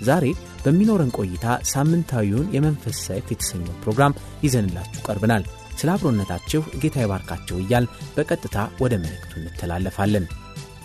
ዛሬ 0.00 0.26
በሚኖረን 0.64 1.14
ቆይታ 1.18 1.46
ሳምንታዊውን 1.70 2.50
የመንፈስ 2.54 2.98
ሰይፍ 3.08 3.26
የተሰኘው 3.32 3.74
ፕሮግራም 3.82 4.16
ይዘንላችሁ 4.44 5.02
ቀርበናል። 5.08 5.44
ስለ 5.78 5.90
አብሮነታችሁ 5.94 6.62
ጌታ 6.82 6.96
ይባርካችሁ 7.02 7.56
እያል 7.60 7.84
በቀጥታ 8.16 8.56
ወደ 8.82 8.94
መልእክቱ 9.02 9.32
እንተላለፋለን። 9.40 10.26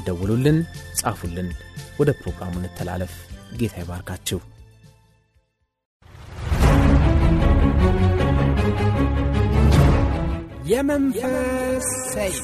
ደውሉልን፣ 0.06 0.60
ጻፉልን። 1.00 1.50
ወደ 2.00 2.12
ፕሮግራሙ 2.22 2.54
እንተላለፍ። 2.62 3.14
ጌታ 3.60 3.76
ይባርካችሁ። 3.84 4.40
የመንፈስ 10.70 11.88
ሰይፍ 12.14 12.40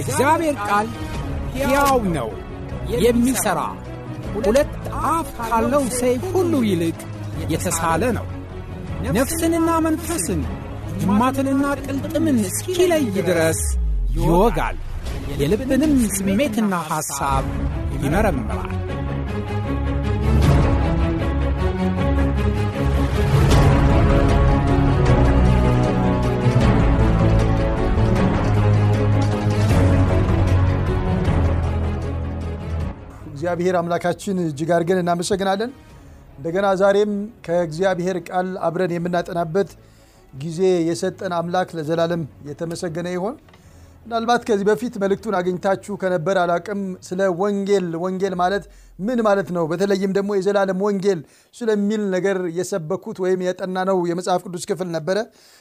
የእግዚአብሔር 0.00 0.56
ቃል 0.68 0.86
ሕያው 1.54 1.98
ነው፣ 2.16 2.28
የሚሠራ 3.04 3.60
ሁለት 4.36 4.72
አፍ 5.08 5.28
ካለው 5.40 5.84
ሰይፍ 5.98 6.22
ሁሉ 6.34 6.52
ይልቅ 6.68 6.98
የተሳለ 7.44 8.02
ነው፣ 8.18 8.26
ነፍስንና 9.16 9.70
መንፈስን 9.86 10.40
ጅማትንና 11.00 11.64
ቅልጥምን 11.84 12.38
እስኪለይ 12.46 13.04
ድረስ 13.28 13.60
ይወጋል፣ 14.16 14.78
የልብንም 15.40 15.94
ስሜትና 16.16 16.74
ሐሳብ 16.90 17.44
ይመረምራል። 17.96 18.79
እግዚአብሔር 33.40 33.74
አምላካችን 33.78 34.38
እጅግ 34.42 34.70
አድርገን 34.74 34.98
እናመሰግናለን። 35.02 35.70
እንደገና 36.34 36.66
ዛሬም 36.80 37.12
ከእግዚአብሔር 37.46 38.16
ቃል 38.26 38.48
አብረን 38.66 38.92
የምናጠናበት 38.94 39.70
ጊዜ 40.34 40.58
የሰጠን 40.88 41.32
አምላክ 41.38 41.70
ለዘላለም 41.78 42.22
የተመሰገነ 42.48 43.08
ይሆን። 43.14 43.36
ምናልባት 44.04 44.42
ከዚህ 44.48 44.66
በፊት 44.68 44.94
መልእክቱን 45.02 45.34
አግኝታችሁ 45.38 45.94
ከነበር 46.02 46.36
አላቅም። 46.42 46.78
ስለ 47.08 47.30
ወንጌል 47.40 47.88
ወንጌል 48.04 48.34
ማለት 48.42 48.64
ምን 48.98 49.18
ማለት 49.26 49.48
ነው፣ 49.56 49.64
በተለይም 49.72 50.12
ደግሞ 50.18 50.30
የዘላለም 50.38 50.80
ወንጌል 50.86 51.20
ስለሚል 51.54 52.04
ነገር 52.14 52.38
የሰበኩት 52.58 53.18
ወይም 53.24 53.42
የጠናነው 53.46 54.00
የመጽሐፍ 54.10 54.44
ቅዱስ 54.46 54.64
ክፍል 54.70 54.90
ነበረ። 54.96 55.18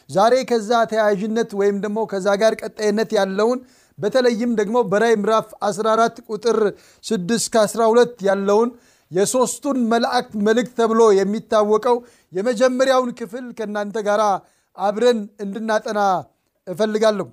ዛሬ 0.10 0.36
ከዛ 0.52 0.72
ተያያዥነት 0.92 1.52
ወይም 1.62 1.78
ደግሞ 1.86 2.00
ከዛ 2.12 2.28
ጋር 2.44 2.56
ቀጣይነት 2.62 3.12
ያለውን 3.20 3.62
በተለይም 4.00 4.52
ደግሞ 4.60 4.78
በራዕይ 4.92 5.16
ምዕራፍ 5.22 5.48
14 5.68 6.22
ቁጥር 6.30 6.58
6 7.04 7.50
ከ12 7.56 8.24
ያለውን 8.28 8.70
የሦስቱን 9.12 9.78
መላእክት 9.92 10.34
መልእክት 10.48 10.74
ተብሎ 10.80 11.02
የሚታወቀው 11.18 11.98
የመጀመሪያውን 12.34 13.12
ክፍል 13.20 13.46
ከእናንተ 13.58 13.98
ጋር 14.08 14.22
አብረን 14.78 15.20
እንድናጠና 15.44 16.00
እፈልጋለሁ። 16.68 17.28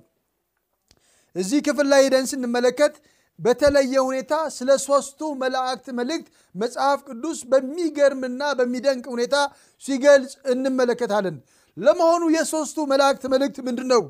እዚህ 1.35 1.59
ክፍል 1.67 1.87
ላይ 1.91 2.01
ሄደን 2.05 2.25
ስንመለከት 2.31 2.93
በተለየ 3.39 3.95
ሁኔታ 4.07 4.33
ስለ 4.55 4.69
ሦስቱ 4.85 5.19
መላእክት 5.41 5.87
መልእክት 5.99 6.27
መጽሐፍ 6.55 6.99
ቅዱስ 7.09 7.39
በሚገርምና 7.51 8.43
በሚደንቅ 8.59 9.05
ሁኔታ 9.13 9.35
ሲገልጽ 9.83 10.33
እንመለከታለን። 10.53 11.35
ለመሆኑ 11.77 12.23
የሦስቱ 12.35 12.77
መላእክት 12.91 13.25
መልእክት 13.33 13.57
ምንድን 13.67 13.87
ነው? 13.93 14.01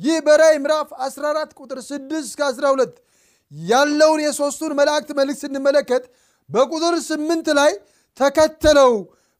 ይህ 0.00 0.18
በራዕይ 0.26 0.58
ምዕራፍ 0.64 0.88
14 1.04 1.54
ቁጥር 1.58 1.78
6 1.84 2.12
ከ12 2.40 2.92
ያለውን 3.52 4.20
የሦስቱን 4.24 4.72
መላእክት 4.78 5.10
መልእክት 5.18 5.40
ስንመለከት 5.44 6.04
በቁጥር 6.50 6.94
8 7.06 7.50
ላይ 7.58 7.72
ተከተለው፣ 8.20 8.92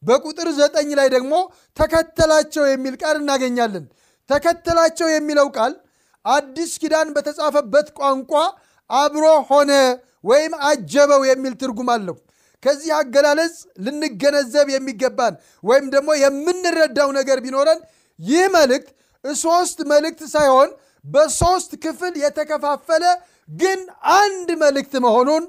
በቁጥር 0.02 0.48
9 0.58 0.92
ላይ 0.98 1.08
ደግሞ 1.16 1.32
ተከተላቸው 1.76 2.64
የሚል 2.70 2.94
ቃል 3.02 3.16
እናገኛለን። 3.22 3.84
ተከተላቸው 4.30 5.08
የሚለው 5.12 5.48
ቃል 5.56 5.72
አዲስ 6.24 6.72
ኪዳን 6.82 7.08
በተጻፈበት 7.16 7.88
ቋንቋ 7.98 8.32
አብሮ 8.90 9.24
ሆነ 9.50 9.72
ወይም 10.24 10.52
አጀበው 10.68 11.22
የሚል 11.30 11.54
ትርጉም 11.62 11.90
አለው። 11.94 12.16
ከዚህ 12.62 12.90
አገላለጽ 12.96 13.54
ልንገነዘብ 13.84 14.68
የሚገባን 14.72 15.34
ወይም 15.64 15.86
ደግሞ 15.94 16.10
የምንረዳው 16.22 17.10
ነገር 17.18 17.38
ቢኖረን 17.44 17.78
ይህ 18.18 18.42
መልእክት 18.56 18.88
ሶስት 19.24 19.78
መልእክት 19.90 20.20
ሳይሆን 20.34 20.68
በሶስት 21.04 21.70
ክፍል 21.84 22.14
የተከፋፈለ 22.22 23.04
ግን 23.52 23.80
አንድ 24.18 24.48
መልእክት 24.62 24.94
መሆኑን 25.04 25.44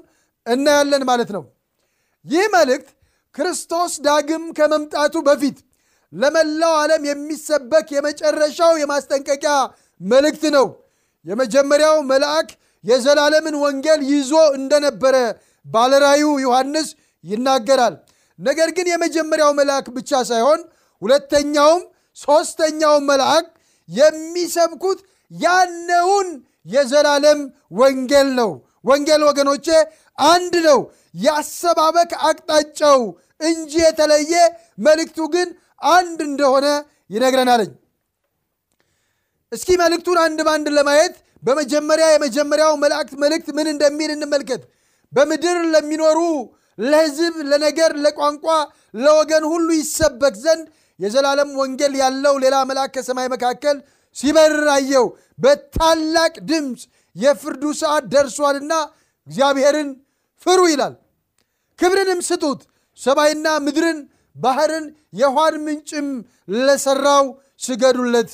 እናያለን 0.46 1.02
ማለት 1.10 1.30
ነው። 1.36 1.42
ይህ 2.24 2.46
መልእክት 2.54 2.88
ክርስቶስ 3.34 3.92
ዳግም 4.06 4.44
ከመምጣቱ 4.58 5.14
በፊት 5.28 5.58
ለመላው 6.12 6.74
ዓለም 6.80 7.02
የሚሰበክ 7.08 7.88
የመጨረሻው 7.96 8.72
የማስጠንቀቂያ 8.80 9.52
መልእክት 10.00 10.44
ነው። 10.56 10.66
የመጀመሪያው 11.26 11.96
መልአክ 12.10 12.48
የዘላለምን 12.84 13.56
ወንጌል 13.62 14.00
ይዞ 14.12 14.32
እንደነበረ 14.58 15.16
ባለራዩ 15.66 16.24
ዮሐንስ 16.44 16.88
ይናገራል። 17.24 17.94
ነገር 18.38 18.68
ግን 18.76 18.86
የመጀመሪያው 18.92 19.50
መልአክ 19.60 19.86
ብቻ 19.96 20.20
ሳይሆን 20.30 20.60
ሁለተኛውም 21.02 21.82
ሦስተኛውን 22.16 23.04
መልአክ 23.10 23.46
የሚሰብኩት 23.88 25.00
ያነውን 25.30 26.28
የዘላለም 26.66 27.40
ወንጌል 27.78 28.28
ነው። 28.40 28.50
ወንጌል 28.84 29.22
ወገኖቼ 29.28 29.66
አንድ 30.28 30.54
ነው፣ 30.66 30.80
የአሰባበክ 31.22 32.12
አቅጣጫው 32.28 33.00
እንጂ 33.40 33.72
የተለየ 33.82 34.32
መልእክቱ 34.86 35.18
ግን 35.34 35.48
አንድ 35.92 36.18
እንደሆነ 36.28 36.66
ይነግረናለኝ። 37.10 37.70
እስኪ 39.52 39.70
መልእክቱን 39.80 40.18
አንድ 40.24 40.40
ባንድ 40.46 40.66
ለማየት 40.76 41.14
በመጀመሪያ 41.42 42.06
የመጀመሪያው 42.10 42.72
መላእክት 42.82 43.14
መልእክት 43.22 43.48
ምን 43.56 43.66
እንደሚል 43.72 44.10
እንመልከት። 44.14 44.62
በምድር 45.12 45.58
ለሚኖሩ 45.74 46.18
ለሕዝብ፣ 46.78 47.34
ለነገር፣ 47.50 47.92
ለቋንቋ፣ 48.04 48.46
ለወገን 48.96 49.44
ሁሉ 49.52 49.68
ይሰበክ 49.80 50.34
ዘንድ 50.44 50.64
የዘላለም 51.00 51.50
ወንጌል 51.60 51.94
ያለው 52.02 52.34
ሌላ 52.44 52.56
መልአክ 52.70 52.90
ከሰማይ 52.96 53.28
መካከል 53.34 53.76
ሲበር 54.16 54.54
አየሁ። 54.74 55.04
በታላቅ 55.38 56.32
ድምፅ 56.50 56.80
የፍርዱ 57.16 57.64
ሰዓት 57.80 58.04
ደርሷልና 58.12 58.72
እግዚአብሔርን 59.26 59.88
ፍሩ 60.46 60.60
ይላል። 60.72 60.94
ክብርንም 61.78 62.20
ስጡት፣ 62.28 62.60
ሰማይና 62.98 63.46
ምድርን 63.64 63.98
ባህርን 64.36 64.84
የውሃን 65.20 65.56
ምንጭም 65.64 66.08
ለሠራው 66.58 67.24
ስገዱለት 67.60 68.30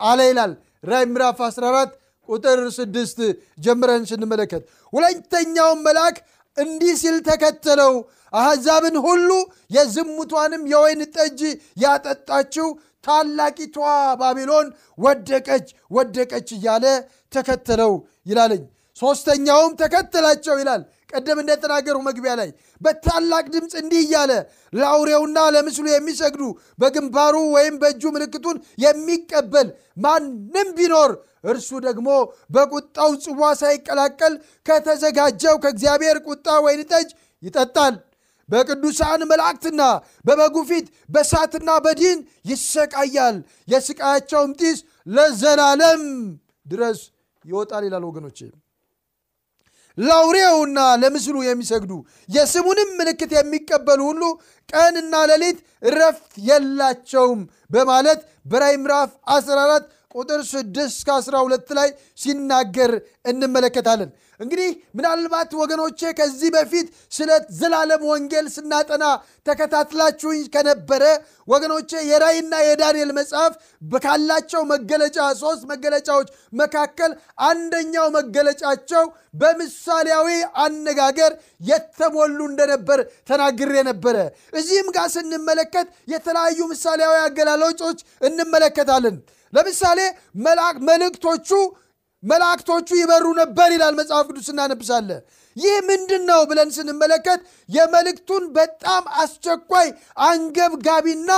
አለ 0.00 0.20
ይላል። 0.30 0.52
ራዕይ 0.84 1.06
ምዕራፍ 1.10 1.38
14 1.46 1.92
ቁጥር 2.28 2.60
6 2.76 3.20
ጀምረን 3.58 4.02
ስንመለከት 4.10 4.62
ሁለተኛውን 4.92 5.78
መልአክ 5.86 6.16
እንዲህ 6.56 6.92
ሲል 7.00 7.16
ተከተለው 7.26 7.94
አሕዛብን 8.32 8.96
ሁሉ 9.06 9.30
የዝሙቷንም 9.76 10.62
የወይን 10.72 11.02
ጠጅ 11.16 11.40
ያጠጣችው 11.76 12.68
ታላቂቷ 13.04 13.76
ባቢሎን 14.20 14.68
ወደቀች 14.98 15.66
ወደቀች 15.90 16.48
እያለ 16.56 16.86
ተከተለው 17.32 17.92
ይላለኝ። 18.26 18.62
ሦስተኛውም 18.96 19.72
ተከተላቸው 19.80 20.54
ይላል። 20.60 20.82
ቀደም 21.16 21.38
እንደተናገሩ 21.42 21.96
መግቢያ 22.06 22.32
ላይ 22.40 22.50
በታላቅ 22.82 23.44
ድምፅ 23.54 23.74
እንዲህ 23.80 24.00
እያለ 24.04 24.32
ለአውሬውና 24.72 25.38
ለምስሉ 25.54 25.86
የሚሰግዱ 25.90 26.42
በግንባሩ 26.78 27.36
ወይም 27.54 27.76
በእጁ 27.82 28.02
ምልክቱን 28.16 28.56
የሚቀበል 28.84 29.68
ማንም 30.04 30.70
ቢኖር 30.78 31.12
እርሱ 31.50 31.70
ደግሞ 31.84 32.08
በቁጣው 32.54 33.10
ጽዋ 33.24 33.50
ሳይቀላቀል 33.60 34.34
ከተዘጋጀው 34.66 35.56
ከእግዚአብሔር 35.64 36.18
ቁጣ 36.28 36.46
ወይን 36.64 36.82
ጠጅ 36.90 37.08
ይጠጣል። 37.42 37.94
በቅዱሳን 38.48 39.20
መላእክትና 39.30 39.82
በበጉ 40.26 40.56
ፊት 40.68 40.86
በሳትና 41.10 41.70
በዲን 41.84 42.18
ይሰቃያል። 42.50 43.36
የስቃያቸውም 43.68 44.52
ጢስ 44.60 44.78
ለዘላለም 45.16 46.02
ድረስ 46.66 47.00
ይወጣል 47.44 47.84
ይላል 47.88 48.04
ወገኖቼ 48.08 48.38
ለአውሬውና 49.98 50.78
ለምስሉ 51.02 51.36
የሚሰግዱ 51.44 51.92
የስሙንም 52.28 52.90
ምልክት 52.98 53.30
የሚቀበሉ 53.36 54.00
ሁሉ 54.10 54.22
ቀንና 54.68 55.14
ሌሊት 55.30 55.58
እረፍት 55.82 56.32
የላቸውም 56.48 57.40
በማለት 57.70 58.20
በራዕይ 58.46 58.76
ምዕራፍ 58.82 59.10
14 59.34 59.86
ቁጥር 60.16 60.40
6 60.50 60.84
እስከ 60.86 61.08
12 61.20 61.74
ላይ 61.78 61.88
ሲናገር 62.18 62.92
እንመለከታለን። 63.30 64.10
እንግዲህ 64.40 64.68
ምናልባት 64.96 65.50
ወገኖቼ 65.60 66.00
ከዚህ 66.18 66.50
በፊት 66.54 66.86
ስለ 67.12 67.30
ዘላለም 67.58 68.02
ወንጌል 68.10 68.46
ስናጠና 68.56 69.04
ተከታትላችሁኝ 69.46 70.42
ከነበረ 70.54 71.02
ወገኖቼ 71.48 71.90
የራይና 72.10 72.54
የዳንኤል 72.66 73.10
መጽሐፍ 73.18 73.52
ካላቸው 74.06 74.62
መገለጫ 74.70 75.18
ሶስት 75.40 75.62
መገለጫዎች 75.70 76.28
መካከል 76.60 77.12
አንደኛው 77.48 78.06
መገለጫቸው 78.16 79.04
በምሳሌያዊ 79.40 80.28
አነጋገር 80.64 81.32
የተሞሉ 81.70 82.38
እንደነበር 82.50 83.00
ተናግሬ 83.30 83.74
ነበረ። 83.88 84.16
እዚህም 84.54 84.90
ጋር 84.96 85.08
ስንመለከት 85.16 85.88
የተለያዩ 86.14 86.58
ምሳሌያዊ 86.72 87.16
አገላለጮች 87.24 87.98
እንመለከታለን 88.28 89.16
ለምሳሌ 89.52 90.00
መልእክቶቹ 90.88 91.50
መላእክቶቹ 92.22 92.88
ይበሩ 92.98 93.26
ነበር 93.40 93.68
ይላል 93.74 93.94
መጽሐፍ 93.98 94.24
ቅዱስ 94.28 94.46
እናነብሳለ 94.52 95.10
ይህ 95.56 95.76
ምንድን 95.88 96.22
ነው 96.30 96.40
ብለን 96.50 96.70
ስንመለከት 96.76 97.40
የመልእክቱን 97.68 98.44
በጣም 98.56 99.04
አስቸኳይ 99.22 99.88
አንገብጋቢና 100.26 101.30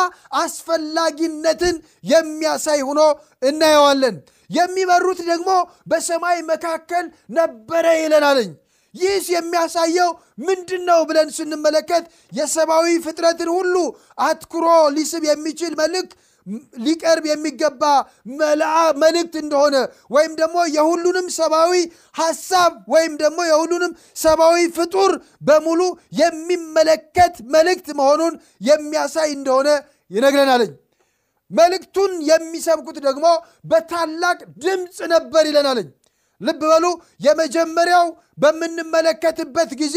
አስፈላጊነትን 0.43 1.77
የሚያሳይ 2.05 2.81
ሆኖ 2.89 3.01
እናየዋለን። 3.43 4.17
የሚበሩት 4.51 5.21
ደግሞ 5.31 5.51
በሰማይ 5.91 6.39
መካከል 6.51 7.05
ነበረ 7.39 7.87
ይለናለኝ 7.99 8.51
ይህስ 8.95 9.27
የሚያሳየው 9.33 10.11
ምንድን 10.47 10.83
ነው 10.91 11.01
ብለን 11.09 11.29
ስንመለከት 11.37 12.05
የሰብአዊ 12.33 12.87
ፍጥረትን 13.05 13.51
ሁሉ 13.57 13.75
አትኩሮ 14.21 14.67
ሊስብ 14.97 15.25
የሚችል 15.29 15.73
መልእክት 15.81 16.13
ሊቀርብ 16.79 17.25
የሚገባ 17.27 17.83
መልእክት 19.03 19.35
እንደሆነ 19.43 19.77
ወይም 20.11 20.33
ደግሞ 20.41 20.59
የሁሉንም 20.77 21.27
ሰብአዊ 21.39 21.73
ሐሳብ 22.15 22.75
ወይም 22.95 23.15
ደግሞ 23.23 23.39
የሁሉንም 23.51 23.93
ሰብአዊ 24.17 24.59
ፍጡር 24.79 25.13
በሙሉ 25.43 25.81
የሚመለከት 26.23 27.37
መልእክት 27.57 27.89
መሆኑን 28.01 28.35
የሚያሳይ 28.69 29.31
እንደሆነ 29.39 29.69
ይነግረናለኝ 30.11 30.71
መልእክቱን 31.51 32.13
የሚሰብኩት 32.29 32.97
ደግሞ 33.05 33.27
በታላቅ 33.65 34.39
ድምፅ 34.65 34.99
ነበር 35.13 35.45
ይለናለኝ 35.47 35.87
ልብ 36.41 36.63
በሉ። 36.65 36.85
የመጀመሪያው 37.21 38.07
በምንመለከትበት 38.39 39.71
ጊዜ 39.81 39.97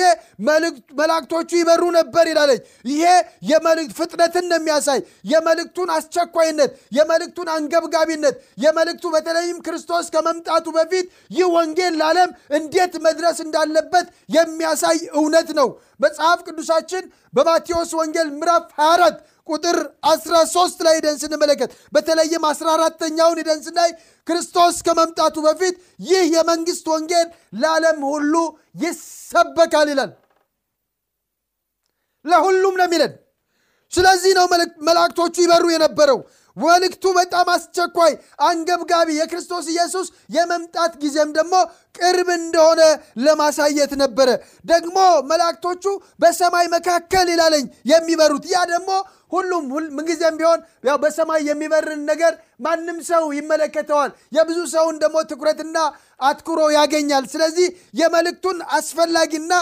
መላእክቶቹ 0.99 1.49
ይበሩ 1.59 1.83
ነበር 1.97 2.25
ይላለች። 2.31 2.61
ይሄ 2.85 3.03
የመልእክት 3.49 3.93
ፍጥነትን 3.99 4.45
ነው 4.51 4.57
የሚያሳይ። 4.59 4.99
የመልእክቱን 5.31 5.89
አስቸኳይነት 5.95 6.71
የመልእክቱን 6.97 7.49
አንገብጋቢነት 7.55 8.35
የመልእክቱ 8.63 9.05
በተለይም 9.15 9.59
ክርስቶስ 9.65 10.07
ከመምጣቱ 10.15 10.67
በፊት 10.77 11.05
ይህ 11.31 11.47
ወንጌል 11.55 11.95
ለዓለም 12.01 12.29
እንዴት 12.59 12.95
መድረስ 13.05 13.39
እንዳለበት 13.45 14.07
የሚያሳይ 14.29 14.99
እውነት 15.15 15.51
ነው። 15.59 15.69
መጽሐፍ 16.01 16.39
ቅዱሳችን 16.47 17.03
በማቴዎስ 17.33 17.91
ወንጌል 17.97 18.29
ምዕራፍ 18.35 18.63
24 18.79 19.19
ቁጥር 19.47 19.77
13 20.07 20.83
ላይ 20.85 20.95
ሂደን 20.97 21.17
ስንመለከት 21.21 21.71
በተለይም 21.93 22.43
14ተኛውን 22.49 23.39
ሂደን 23.41 23.61
ስናይ 23.65 23.91
ክርስቶስ 24.27 24.75
ከመምጣቱ 24.87 25.37
በፊት 25.47 25.75
ይህ 26.07 26.25
የመንግስት 26.35 26.85
ወንጌል 26.93 27.27
ለዓለም 27.55 27.99
ሁሉ 28.11 28.33
ይሰበካል 28.83 29.89
ይላል። 29.93 30.11
ለሁሉም 32.25 32.75
ነው 32.79 32.87
የሚለን። 32.87 33.13
ስለዚህ 33.93 34.31
ነው 34.37 34.45
መላእክቶቹ 34.87 35.35
ይበሩ 35.43 35.65
የነበረው። 35.71 36.19
መልእክቱ 36.57 37.03
በጣም 37.17 37.47
አስቸኳይ 37.53 38.13
አንገብጋቢ 38.43 39.09
የክርስቶስ 39.17 39.65
ኢየሱስ 39.73 40.07
የመምጣት 40.35 40.93
ጊዜም 41.03 41.29
ደግሞ 41.37 41.53
ቅርብ 41.99 42.29
እንደሆነ 42.35 42.81
ለማሳየት 43.25 43.91
ነበረ። 44.01 44.29
ደግሞ 44.65 44.97
መላእክቶቹ 45.31 45.85
በሰማይ 46.21 46.67
መካከል 46.75 47.29
ይላለኝ 47.33 47.63
የሚበሩት 47.91 48.45
ያ 48.51 48.59
ደግሞ 48.73 48.91
ሁሉም 49.31 49.63
ምንጊዜም 49.97 50.35
ቢሆን 50.39 50.59
ያው 50.83 50.97
በሰማይ 51.03 51.41
የሚበርን 51.47 52.01
ነገር 52.09 52.33
ማንም 52.59 52.97
ሰው 53.09 53.23
ይመለከተዋል። 53.37 54.11
የብዙ 54.31 54.59
ሰውን 54.73 54.97
ደግሞ 55.03 55.17
ትኩረትና 55.31 55.77
አትኩሮ 56.21 56.59
ያገኛል። 56.75 57.25
ስለዚህ 57.33 57.67
የመልእክቱን 58.01 58.59
አስፈላጊና 58.77 59.53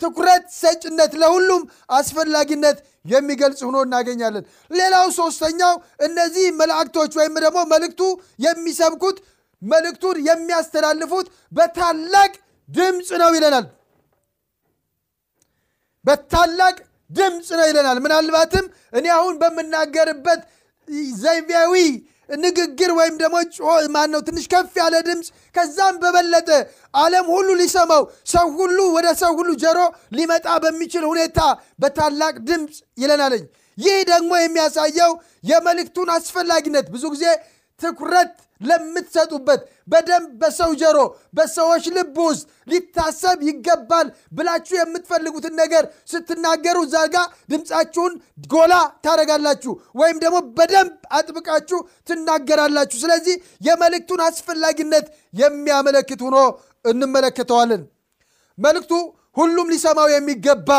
ትኩረት 0.00 0.44
ሰጭነት 0.60 1.12
ለሁሉም 1.20 1.62
አስፈላጊነት 1.98 2.78
የሚገልጽ 3.06 3.60
ሆኖ 3.66 3.76
እናገኛለን። 3.86 4.44
ሌላው 4.70 5.06
ሶስተኛው 5.18 5.74
እነዚህ 6.06 6.46
መላእክቶች 6.60 7.12
ወይም 7.18 7.34
ደግሞ 7.44 7.58
መልእክቱ 7.72 8.02
የሚሰብኩት 8.38 9.18
መልእክቱን 9.62 10.16
የሚያስተላልፉት 10.28 11.26
በታላቅ 11.52 12.32
ድምፅ 12.68 13.08
ነው 13.22 13.30
ይለናል። 13.36 13.66
በታላቅ 16.04 16.76
ድምፅ 17.14 17.48
ነው 17.58 17.66
ይለናል። 17.70 17.98
ምናልባትም 18.04 18.66
እኔ 18.98 19.06
አሁን 19.18 19.34
በምናገርበት 19.40 20.40
ዘይቤያዊ 21.22 21.74
ንግግር 22.38 22.90
ወይም 22.98 23.14
ደግሞ 23.22 23.36
ማን 23.94 24.08
ነው 24.14 24.20
ትንሽ 24.26 24.44
ከፍ 24.52 24.74
ያለ 24.80 24.94
ድምፅ 25.08 25.26
ከዛም 25.54 25.96
በበለጠ 26.02 26.48
ዓለም 26.94 27.26
ሁሉ 27.34 27.48
ሊሰማው 27.60 28.02
ሰው 28.32 28.46
ሁሉ 28.58 28.78
ወደ 28.96 29.08
ሰው 29.22 29.32
ሁሉ 29.38 29.50
ጀሮ 29.62 29.78
ሊመጣ 30.18 30.46
በሚችል 30.64 31.04
ሁኔታ 31.10 31.40
በታላቅ 31.82 32.34
ድምፅ 32.48 32.72
ይለናለኝ 32.98 33.44
ይህ 33.78 33.98
ደግሞ 34.10 34.32
የሚያሳየው 34.40 35.12
የመልእክቱን 35.50 36.10
አስፈላጊነት 36.16 36.86
ብዙ 36.94 37.04
ጊዜ 37.14 37.24
ትኩረት 37.80 38.32
ለምትሰጡበት 38.60 39.60
በደንብ 39.88 40.28
በሰው 40.40 40.70
ጀሮ 40.80 40.98
በሰዎች 41.34 41.84
ልብ 41.96 42.16
ውስጥ 42.26 42.42
ሊታሰብ 42.70 43.38
ይገባል 43.48 44.06
ብላችሁ 44.32 44.76
የምትፈልጉትን 44.78 45.54
ነገር 45.62 45.84
ስትናገሩ 46.12 46.76
እዛ 46.86 46.96
ጋ 47.14 47.18
ድምፃችሁን 47.52 48.12
ጎላ 48.50 48.74
ታደረጋላችሁ 49.04 49.72
ወይም 49.94 50.20
ደግሞ 50.24 50.38
በደንብ 50.58 50.94
አጥብቃችሁ 51.18 51.80
ትናገራላችሁ። 52.08 53.00
ስለዚህ 53.04 53.36
የመልእክቱን 53.68 54.22
አስፈላጊነት 54.28 55.08
የሚያመለክት 55.34 56.22
ሆኖ 56.26 56.38
እንመለከተዋለን። 56.84 57.82
መልእክቱ 58.58 58.92
ሁሉም 59.36 59.70
ሊሰማው 59.74 60.08
የሚገባ 60.10 60.70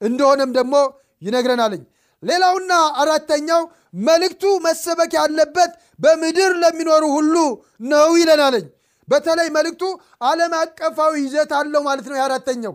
እንደሆነም 0.00 0.52
ደግሞ 0.52 0.76
ይነግረናልኝ 1.22 1.82
ሌላውና 2.22 2.72
አራተኛው 3.02 3.62
መልእክቱ 3.94 4.44
መሰበክ 4.66 5.12
ያለበት 5.18 5.72
በምድር 6.00 6.52
ለሚኖሩ 6.62 7.04
ሁሉ 7.16 7.34
ነው 7.90 8.10
ይለናለኝ። 8.20 8.66
በተለይ 9.08 9.48
መልእክቱ 9.56 9.82
ዓለም 10.24 10.52
አቀፋዊ 10.58 11.12
ይዘት 11.24 11.52
አለው 11.58 11.82
ማለት 11.88 12.06
ነው። 12.10 12.16
የአራተኛው 12.18 12.74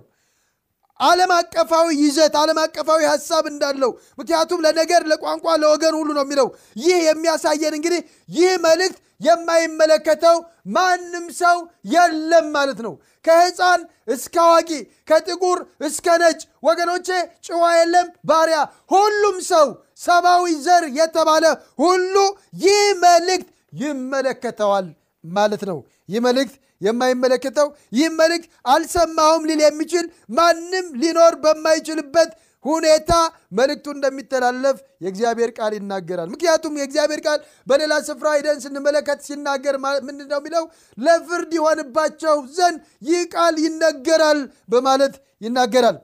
ዓለም 1.00 1.32
አቀፋዊ 1.38 1.88
ይዘት 2.02 2.34
ዓለም 2.42 2.60
አቀፋዊ 2.64 3.02
ሀሳብ 3.12 3.46
እንዳለው። 3.52 3.92
ምክንያቱም 4.20 4.62
ለነገር 4.66 5.02
ለቋንቋ 5.12 5.56
ለወገን 5.62 5.96
ሁሉ 6.00 6.10
ነው 6.18 6.24
የሚለው። 6.26 6.48
ይህ 6.82 6.98
የሚያሳየን 7.08 7.74
እንግዲህ 7.78 8.02
ይህ 8.30 8.52
መልእክት 8.66 9.00
የማይመለከተው 9.22 10.38
ማንም 10.76 11.26
ሰው 11.40 11.58
የለም 11.94 12.48
ማለት 12.56 12.80
ነው። 12.86 12.94
ከህፃን 13.26 13.82
እስከ 14.08 14.36
አዋቂ 14.46 14.70
ከጥቁር 15.10 15.60
እስከ 15.88 16.08
ነጭ 16.22 16.40
ወገኖቼ 16.64 17.08
ጭዋ 17.48 17.64
የለም 17.78 18.08
ባሪያ 18.26 18.58
ሁሉም 18.92 19.38
ሰው 19.52 19.68
ሰብአዊ 20.00 20.46
ዘር 20.64 20.84
የተባለ 20.98 21.46
ሁሉ 21.80 22.16
ይህ 22.64 22.82
መልእክት 23.04 23.50
ይመለከተዋል 23.82 24.88
ማለት 25.24 25.64
ነው። 25.70 25.78
ይህ 26.10 26.20
መልእክት 26.26 26.56
የማይመለከተው 26.82 27.68
ይህ 27.98 28.08
መልእክት 28.18 28.48
አልሰማውም 28.72 29.46
ሊል 29.50 29.62
የሚችል 29.64 30.06
ማንም 30.38 30.88
ሊኖር 31.02 31.34
በማይችልበት 31.44 32.32
ሁኔታ 32.66 33.12
መልእክቱ 33.58 33.88
እንደሚተላለፍ 33.96 34.78
የእግዚአብሔር 35.04 35.52
ቃል 35.58 35.74
ይናገራል። 35.78 36.30
ምክንያቱም 36.34 36.78
የእግዚአብሔር 36.80 37.22
ቃል 37.26 37.40
በሌላ 37.68 37.94
ስፍራ 38.08 38.28
ሂደን 38.38 38.60
ስንመለከት 38.64 39.20
ሲናገር 39.28 39.76
ምንድን 40.08 40.28
ነው 40.32 40.40
የሚለው? 40.42 40.64
ለፍርድ 40.98 41.52
ይሆንባቸው 41.58 42.36
ዘንድ 42.58 42.80
ይህ 43.10 43.22
ቃል 43.36 43.56
ይነገራል 43.66 44.40
በማለት 44.70 45.16
ይናገራል 45.42 45.98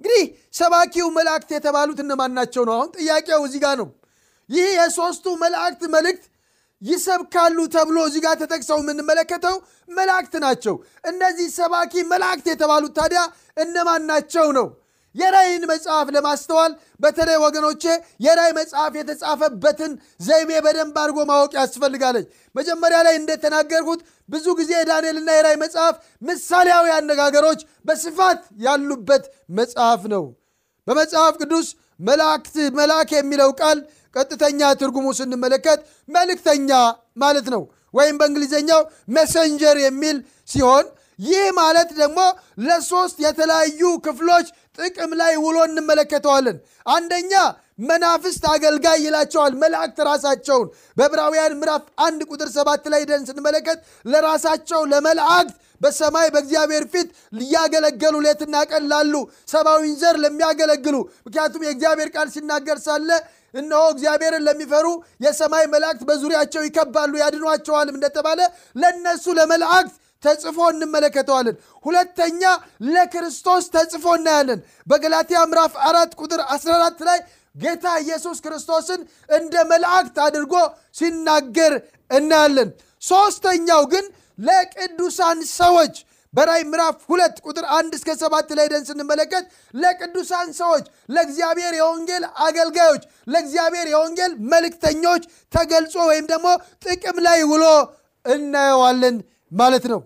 እንግዲህ 0.00 0.24
ሰባኪው 0.54 1.06
መላእክት 1.16 1.50
የተባሉት 1.54 1.98
እነማን 2.02 2.32
ናቸው 2.38 2.62
ነው? 2.68 2.74
አሁን 2.76 2.90
ጥያቄው 2.96 3.40
እዚህ 3.46 3.60
ጋር 3.64 3.74
ነው። 3.80 3.88
ይህ 4.50 4.68
የሶስቱ 4.78 5.26
መላእክት 5.42 5.82
መልእክት 5.94 6.24
ይሰብካሉ 6.82 7.58
ተብሎ 7.74 7.96
እዚህ 8.08 8.20
ጋር 8.24 8.34
ተጠቅሰው 8.42 8.78
የምንመለከተው 8.82 9.56
መላእክት 9.90 10.34
ናቸው። 10.44 10.74
እነዚህ 11.04 11.48
ሰባኪ 11.56 11.92
መላእክት 12.12 12.46
የተባሉት 12.50 12.92
ታዲያ 12.98 13.22
እነማን 13.56 14.02
ናቸው 14.10 14.46
ነው? 14.58 14.68
የራይን 15.14 15.62
መጽሐፍ 15.70 16.06
ለማስተዋል 16.14 16.72
በተለይ 17.00 17.38
ወገኖቼ 17.44 17.82
የራይ 18.20 18.50
መጽሐፍ 18.58 18.92
የተጻፈበትን 18.98 19.92
ዘይቤ 20.20 20.50
በደንብ 20.66 20.96
አድርጎ 21.02 21.18
ማወቅ 21.30 21.52
ያስፈልጋለች። 21.58 22.26
መጀመሪያ 22.54 22.98
ላይ 23.06 23.14
እንደተናገርኩት 23.20 24.00
ብዙ 24.28 24.46
ጊዜ 24.58 24.70
የዳንኤልና 24.76 25.30
የራይ 25.36 25.56
መጽሐፍ 25.62 25.94
ምሳሌያዊ 26.22 26.86
አነጋገሮች 26.96 27.60
በስፋት 27.88 28.40
ያሉበት 28.64 29.24
መጽሐፍ 29.58 30.02
ነው። 30.14 30.24
በመጽሐፍ 30.86 31.34
ቅዱስ 31.42 31.68
መላእክት 32.00 32.56
መልአክ 32.78 33.10
የሚለው 33.14 33.50
ቃል 33.60 33.78
ቀጥተኛ 34.16 34.60
ትርጉሙ 34.80 35.06
ስንመለከት 35.18 35.80
መልእክተኛ 36.08 36.70
ማለት 37.22 37.48
ነው። 37.54 37.62
ወይም 37.94 38.16
በእንግሊዝኛው 38.20 38.80
ሜሰንጀር 39.16 39.76
የሚል 39.84 40.16
ሲሆን 40.48 40.86
ይህ 41.18 41.44
ማለት 41.58 41.90
ደግሞ 42.00 42.18
ለሶስት 42.64 43.16
የተለያዩ 43.24 43.80
ክፍሎች 44.04 44.46
ጥቅም 44.78 45.12
ላይ 45.20 45.32
ውሎ 45.44 45.56
እንመለከተዋለን። 45.68 46.58
አንደኛ 46.86 47.32
መናፍስት 47.78 48.44
አገልጋይ 48.52 48.98
ይላቸዋል 49.04 49.54
መላእክት 49.62 49.98
ራሳቸውን 50.08 50.68
በዕብራውያን 50.96 51.56
ምዕራፍ 51.60 51.84
አንድ 52.06 52.20
ቁጥር 52.30 52.48
ሰባት 52.56 52.84
ላይ 52.94 53.02
ደን 53.10 53.24
ስንመለከት 53.28 53.78
ለራሳቸው 54.04 54.82
ለመላእክት 54.92 55.54
በሰማይ 55.80 56.28
በእግዚአብሔር 56.34 56.84
ፊት 56.92 57.08
ሊያገለገሉ 57.40 58.14
ሌትና 58.24 58.56
ቀን 58.70 58.84
ላሉ 58.92 59.14
ሰብአዊን 59.48 59.94
ዘር 60.00 60.16
ለሚያገለግሉ 60.24 60.96
ምክንያቱም 61.26 61.64
የእግዚአብሔር 61.66 62.10
ቃል 62.16 62.28
ሲናገር 62.34 62.80
ሳለ 62.86 63.10
እነሆ 63.54 63.82
እግዚአብሔርን 63.92 64.44
ለሚፈሩ 64.48 64.86
የሰማይ 65.24 65.64
መላእክት 65.74 66.02
በዙሪያቸው 66.08 66.62
ይከባሉ 66.66 67.12
ያድኗቸዋልም 67.22 67.96
እንደተባለ 67.98 68.40
ለእነሱ 68.76 69.24
ለመላእክት 69.38 69.94
ተጽፎ 70.22 70.58
እንመለከተዋለን። 70.72 71.56
ሁለተኛ 71.84 72.42
ለክርስቶስ 72.88 73.64
ተጽፎ 73.74 74.04
እናያለን። 74.18 74.60
በገላትያ 74.86 75.40
ምዕራፍ 75.50 75.74
አራት 75.88 76.12
ቁጥር 76.20 76.40
14 76.54 77.04
ላይ 77.08 77.18
ጌታ 77.54 77.86
ኢየሱስ 78.02 78.38
ክርስቶስን 78.44 79.00
እንደ 79.28 79.54
መላእክት 79.70 80.16
አድርጎ 80.26 80.54
ሲናገር 80.98 81.74
እናያለን። 82.10 82.70
ሦስተኛው 83.02 83.82
ግን 83.92 84.04
ለቅዱሳን 84.38 85.38
ሰዎች 85.54 85.94
በራይ 86.34 86.62
ምዕራፍ 86.70 86.96
ሁለት 87.10 87.36
ቁጥር 87.46 87.64
አንድ 87.76 87.92
እስከ 87.98 88.16
ሰባት 88.20 88.48
ላይ 88.58 88.66
ደን 88.72 88.82
ስንመለከት 88.88 89.44
ለቅዱሳን 89.74 90.48
ሰዎች 90.58 90.84
ለእግዚአብሔር 91.08 91.74
የወንጌል 91.78 92.24
አገልጋዮች 92.46 93.02
ለእግዚአብሔር 93.32 93.86
የወንጌል 93.92 94.32
መልእክተኞች 94.52 95.22
ተገልጾ 95.52 95.94
ወይም 96.10 96.26
ደግሞ 96.32 96.48
ጥቅም 96.86 97.18
ላይ 97.26 97.40
ውሎ 97.52 97.64
እናየዋለን 98.24 99.16
ማለት 99.52 99.86
ነው። 99.92 100.00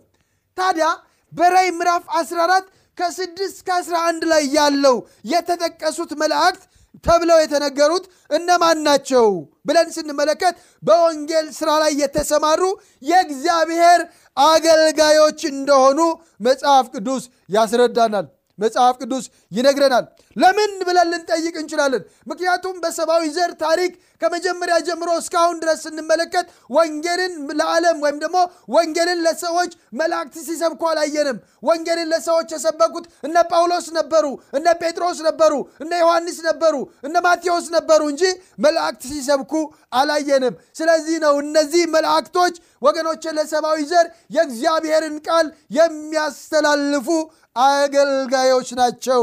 ታዲያ 0.58 0.86
በራይ 1.32 1.68
ምዕራፍ 1.72 2.04
14 2.16 2.66
ከ6 2.98 3.44
እስከ 3.46 3.68
11 3.78 4.24
ላይ 4.32 4.42
ያለው 4.56 4.96
የተጠቀሱት 5.32 6.10
መላእክት 6.22 6.62
ተብለው 7.04 7.38
የተነገሩት 7.40 8.04
እነማን 8.30 8.78
ናቸው 8.86 9.26
ብለን 9.66 9.88
ስንመለከት 9.96 10.54
በወንጌል 10.82 11.46
ስራ 11.58 11.70
ላይ 11.82 11.92
የተሰማሩ 12.02 12.62
የእግዚአብሔር 13.02 14.00
አገልጋዮች 14.46 15.40
እንደሆኑ 15.52 16.00
መጽሐፍ 16.40 16.86
ቅዱስ 16.94 17.24
ያስረዳናል። 17.48 18.26
መጽሐፍ 18.58 18.94
ቅዱስ 19.02 19.24
ይነግረናል። 19.52 20.04
ለምን 20.36 20.72
ብለን 20.86 21.08
ልንጠይቅ 21.12 21.54
እንችላለን። 21.62 22.02
ምክንያቱም 22.26 22.76
በሰብአዊ 22.82 23.24
ዘር 23.36 23.52
ታሪክ 23.62 23.92
ከመጀመሪያ 24.22 24.76
ጀምሮ 24.86 25.10
እስካሁን 25.20 25.56
ድረስ 25.62 25.78
ስንመለከት 25.84 26.46
ወንጌልን 26.76 27.32
ለዓለም 27.60 27.96
ወይም 28.04 28.18
ደግሞ 28.22 28.36
ወንጌልን 28.74 29.20
ለሰዎች 29.26 29.70
መላእክት 30.00 30.36
ሲሰብኩ 30.46 30.82
አላየንም። 30.90 31.38
ወንጌልን 31.62 32.08
ለሰዎች 32.12 32.48
የሰበኩት 32.54 33.06
እነ 33.26 33.36
ጳውሎስ 33.50 33.86
ነበሩ፣ 33.98 34.24
እነ 34.56 34.66
ጴጥሮስ 34.82 35.18
ነበሩ፣ 35.28 35.52
እነ 35.82 35.92
ዮሐንስ 36.02 36.38
ነበሩ፣ 36.48 36.74
እነ 37.04 37.16
ማቴዎስ 37.26 37.66
ነበሩ 37.76 38.00
እንጂ 38.12 38.22
መላእክት 38.64 39.02
ሲሰብኩ 39.10 39.52
አላየንም። 39.92 40.54
ስለዚህ 40.78 41.16
ነው 41.24 41.34
እነዚህ 41.44 41.82
መላእክቶች 41.94 42.54
ወገኖች 42.82 43.24
ለሰብአዊ 43.36 43.80
ዘር 43.90 44.06
የእግዚአብሔርን 44.36 45.16
ቃል 45.26 45.46
የሚያስተላልፉ 45.76 47.08
አገልጋዮች 47.56 48.68
ናቸው 48.78 49.22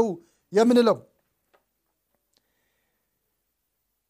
የምንለው። 0.52 0.96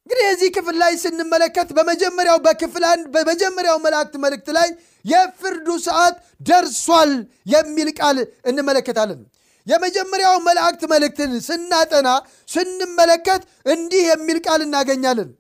እንግዲህ 0.06 0.24
የዚህ 0.26 0.48
ክፍል 0.54 0.76
ላይ 0.82 0.92
ስንመለከት 1.02 1.68
በመጀመሪያው 1.76 2.38
በክፍል 2.46 2.84
አንድ 2.88 3.04
በመጀመሪያው 3.14 3.76
መላእክት 3.84 4.14
መልእክት 4.24 4.48
ላይ 4.56 4.68
የፍርዱ 5.04 5.68
ሰዓት 5.86 6.14
ደርሷል 6.42 7.12
የሚል 7.52 7.88
ቃል 7.98 8.18
እንመለከታለን። 8.50 9.20
የመጀመሪያው 9.66 10.36
መላእክት 10.46 10.82
መልእክትን 10.92 11.32
ስናጠና 11.46 12.08
ስንመለከት 12.48 13.42
እንዲህ 13.66 14.02
የሚል 14.10 14.38
ቃል 14.46 14.60
እናገኛለን። 14.66 15.30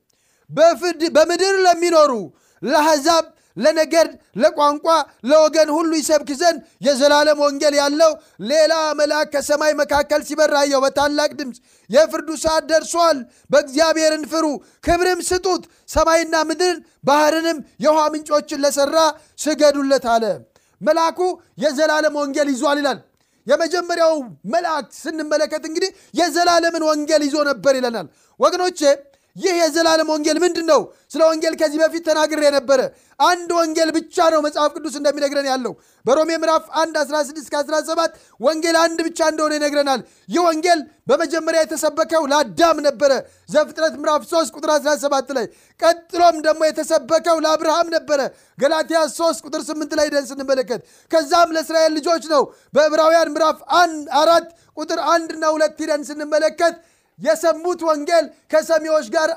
በምድር 1.16 1.56
ለሚኖሩ 1.66 2.12
ለአሕዛብ 2.62 3.24
ለነገድ፣ 3.56 4.10
ለቋንቋ፣ 4.36 4.86
ለወገን 5.24 5.68
ሁሉ 5.76 5.90
ይሰብክ 6.00 6.30
ዘንድ 6.40 6.58
የዘላለም 6.86 7.38
ወንጌል 7.44 7.74
ያለው 7.80 8.12
ሌላ 8.50 8.72
መልአክ 9.00 9.28
ከሰማይ 9.34 9.72
መካከል 9.80 10.20
ሲበር 10.28 10.54
አየሁ። 10.60 10.80
በታላቅ 10.84 11.30
ድምፅ 11.40 11.58
የፍርዱ 11.90 12.28
ሰዓት 12.44 12.64
ደርሷል፣ 12.70 13.18
በእግዚአብሔርን 13.52 14.24
ፍሩ፣ 14.32 14.46
ክብርም 14.84 15.20
ስጡት፣ 15.30 15.62
ሰማይና 15.88 16.34
ምድርን 16.48 16.78
ባህርንም 17.04 17.60
የውሃ 17.84 18.02
ምንጮችን 18.14 18.62
ለሠራ 18.64 18.96
ስገዱለት 19.40 20.06
አለ። 20.14 20.24
መልአኩ 20.80 21.20
የዘላለም 21.62 22.14
ወንጌል 22.20 22.50
ይዟል 22.52 22.78
ይላል። 22.80 23.00
የመጀመሪያው 23.46 24.14
መልአክ 24.52 24.86
ስንመለከት 24.96 25.62
እንግዲህ 25.68 25.90
የዘላለምን 26.14 26.82
ወንጌል 26.88 27.22
ይዞ 27.26 27.36
ነበር 27.48 27.74
ይለናል። 27.78 28.06
ወገኖቼ 28.40 28.80
ይህ 29.40 29.54
የዘላለም 29.58 30.08
ወንጌል 30.12 30.38
ምንድን 30.42 30.66
ነው? 30.70 30.80
ስለ 31.10 31.20
ወንጌል 31.28 31.54
ከዚህ 31.60 31.78
በፊት 31.82 32.02
ተናግሬ 32.08 32.40
የነበረ 32.46 32.80
አንድ 33.20 33.48
ወንጌል 33.56 33.90
ብቻ 33.96 34.16
ነው 34.32 34.40
መጽሐፍ 34.46 34.70
ቅዱስ 34.76 34.94
እንደሚነግረን 34.98 35.46
ያለው። 35.50 35.72
በሮሜ 36.04 36.30
ምዕራፍ 36.42 36.64
1 36.76 36.98
16 37.00 37.48
17 37.54 38.12
ወንጌል 38.40 38.76
አንድ 38.82 38.98
ብቻ 39.06 39.18
እንደሆነ 39.32 39.52
ይነግረናል። 39.58 40.00
ይህ 40.28 40.40
ወንጌል 40.46 40.80
በመጀመሪያ 41.10 41.60
የተሰበከው 41.62 42.22
ለአዳም 42.32 42.78
ነበረ። 42.86 43.12
ዘፍጥረት 43.48 43.94
ምዕራፍ 44.00 44.22
3 44.30 44.54
ቁጥር 44.56 44.70
17 44.76 45.34
ላይ፣ 45.38 45.46
ቀጥሎም 45.80 46.36
ደግሞ 46.46 46.62
የተሰበከው 46.66 47.38
ለአብርሃም 47.44 47.90
ነበረ። 47.96 48.20
ገላትያ 48.58 49.00
3 49.14 49.44
ቁጥር 49.46 49.62
8 49.68 49.98
ላይ 50.00 50.08
ደን 50.14 50.26
ስንመለከት፣ 50.30 50.80
ከዛም 51.10 51.54
ለእስራኤል 51.56 51.92
ልጆች 51.98 52.24
ነው። 52.34 52.44
በዕብራውያን 52.74 53.32
ምዕራፍ 53.34 53.58
አራት 54.20 54.48
ቁጥር 54.76 55.00
አንድና 55.12 55.44
ሁለት 55.54 55.76
ሂደን 55.82 56.02
ስንመለከት 56.08 56.74
የሰሙት 57.20 57.80
ወንጌል 57.88 58.24
ከሰሚዎች 58.52 59.06
ጋር 59.14 59.30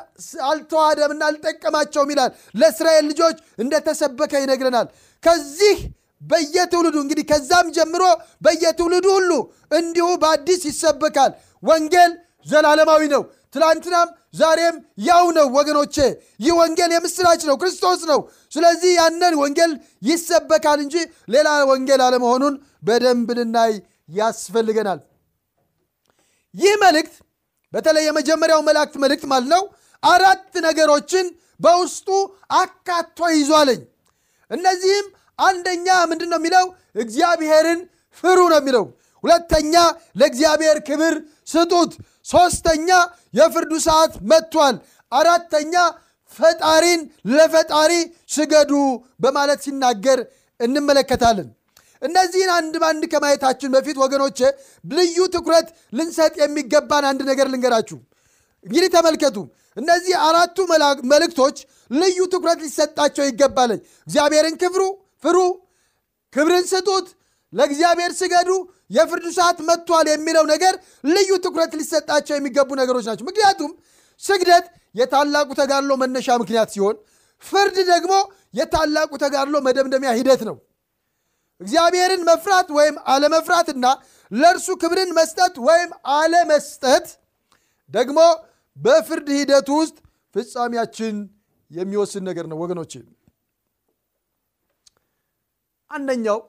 አልተዋሃደምና 0.50 1.22
አልጠቀማቸውም 1.30 2.12
ይላል። 2.14 2.32
ለእስራኤል 2.56 3.06
ልጆች 3.12 3.36
እንደተሰበከ 3.60 4.34
ይነግረናል። 4.44 4.88
ከዚህ 5.24 5.78
በየትውልዱ 6.22 6.98
እንግዲህ 7.04 7.26
ከዛም 7.30 7.68
ጀምሮ 7.78 8.04
በየትውልዱ 8.46 9.08
ሁሉ 9.16 9.32
እንዲሁ 9.78 10.08
በአዲስ 10.22 10.62
ይሰበካል። 10.70 11.32
ወንጌል 11.64 12.12
ዘላለማዊ 12.46 13.02
ነው። 13.14 13.22
ትላንትናም 13.54 14.08
ዛሬም 14.34 14.76
ያው 15.08 15.26
ነው 15.36 15.48
ወገኖቼ። 15.56 15.96
ይህ 16.40 16.54
ወንጌል 16.60 16.92
የምስራች 16.96 17.42
ነው፣ 17.50 17.56
ክርስቶስ 17.62 18.02
ነው። 18.12 18.20
ስለዚህ 18.52 18.92
ያንን 19.00 19.34
ወንጌል 19.42 19.72
ይሰበካል 20.08 20.80
እንጂ 20.86 20.96
ሌላ 21.30 21.50
ወንጌል 21.72 22.02
አለመሆኑን 22.06 22.56
በደንብ 22.84 23.30
ልናይ 23.38 23.74
ያስፈልገናል። 24.18 25.00
ይህ 26.56 26.74
መልእክት 26.84 27.14
በተለይ 27.74 28.04
የመጀመሪያው 28.08 28.62
መላእክት 28.68 28.96
መልእክት 29.04 29.26
ማለት 29.32 29.50
ነው 29.54 29.64
አራት 30.04 30.54
ነገሮችን 30.66 31.26
በውስጡ 31.60 32.08
አካቶ 32.58 33.30
ይዟለኝ። 33.34 33.82
እነዚህም 34.52 35.06
አንደኛ 35.40 35.88
ምንድን 36.12 36.30
ነው 36.34 36.40
የሚለው 36.42 36.66
እግዚአብሔርን 37.04 37.80
ፍሩ 38.18 38.40
ነው 38.52 38.60
የሚለው። 38.62 38.86
ሁለተኛ 39.24 39.74
ለእግዚአብሔር 40.20 40.78
ክብር 40.88 41.14
ስጡት። 41.48 41.92
ሶስተኛ 42.28 42.90
የፍርዱ 43.34 43.74
ሰዓት 43.86 44.14
መጥቷል። 44.32 44.76
አራተኛ 45.12 45.74
ፈጣሪን 46.32 47.02
ለፈጣሪ 47.32 47.92
ስገዱ 48.30 48.72
በማለት 49.20 49.60
ሲናገር 49.66 50.20
እንመለከታለን። 50.60 51.48
እነዚህን 52.04 52.52
አንድ 52.56 52.74
በአንድ 52.82 53.04
ከማየታችን 53.12 53.74
በፊት 53.76 53.98
ወገኖቼ 54.04 54.40
ልዩ 54.92 55.18
ትኩረት 55.36 55.68
ልንሰጥ 55.98 56.34
የሚገባን 56.42 57.06
አንድ 57.10 57.22
ነገር 57.30 57.48
ልንገራችሁ። 57.54 57.98
እንግዲህ 58.66 58.90
ተመልከቱ፣ 58.96 59.38
እነዚህ 59.78 60.16
አራቱ 60.26 60.58
መልእክቶች 61.12 61.58
ልዩ 61.92 62.20
ትኩረት 62.34 62.60
ሊሰጣቸው 62.66 63.24
ይገባለኝ። 63.30 63.80
እግዚአብሔርን 64.08 64.56
ክብሩ 64.62 64.82
ፍሩ፣ 65.24 65.38
ክብርን 66.34 66.66
ስጡት፣ 66.72 67.08
ለእግዚአብሔር 67.54 68.12
ስገዱ፣ 68.20 68.50
የፍርዱ 68.92 69.26
ሰዓት 69.38 69.58
መጥቷል 69.68 70.08
የሚለው 70.12 70.46
ነገር 70.52 70.74
ልዩ 71.10 71.32
ትኩረት 71.46 71.74
ሊሰጣቸው 71.80 72.36
የሚገቡ 72.38 72.70
ነገሮች 72.82 73.06
ናቸው። 73.10 73.26
ምክንያቱም 73.30 73.72
ስግደት 74.22 74.66
የታላቁ 74.96 75.50
ተጋድሎ 75.60 75.92
መነሻ 76.02 76.38
ምክንያት 76.42 76.70
ሲሆን፣ 76.76 76.96
ፍርድ 77.44 77.78
ደግሞ 77.90 78.14
የታላቁ 78.54 79.12
ተጋድሎ 79.24 79.56
መደምደሚያ 79.68 80.12
ሂደት 80.20 80.42
ነው። 80.50 80.56
እግዚአብሔርን 81.62 82.24
መፍራት 82.30 82.70
ወይም 82.78 82.96
አለመፍራትና 83.14 83.86
ለእርሱ 84.32 84.68
ክብርን 84.82 85.12
መስጠት 85.18 85.56
ወይም 85.68 85.90
አለመስጠት 86.16 87.08
ደግሞ 87.92 88.20
በፍርድ 88.78 89.28
ሂደት 89.38 89.68
ውስጥ 89.78 89.98
ፍጻሜያችን 90.36 91.16
የሚወስን 91.72 92.24
ነገር 92.30 92.46
ነው 92.52 92.58
ወገኖች 92.64 92.94
አንደኛው 95.92 96.40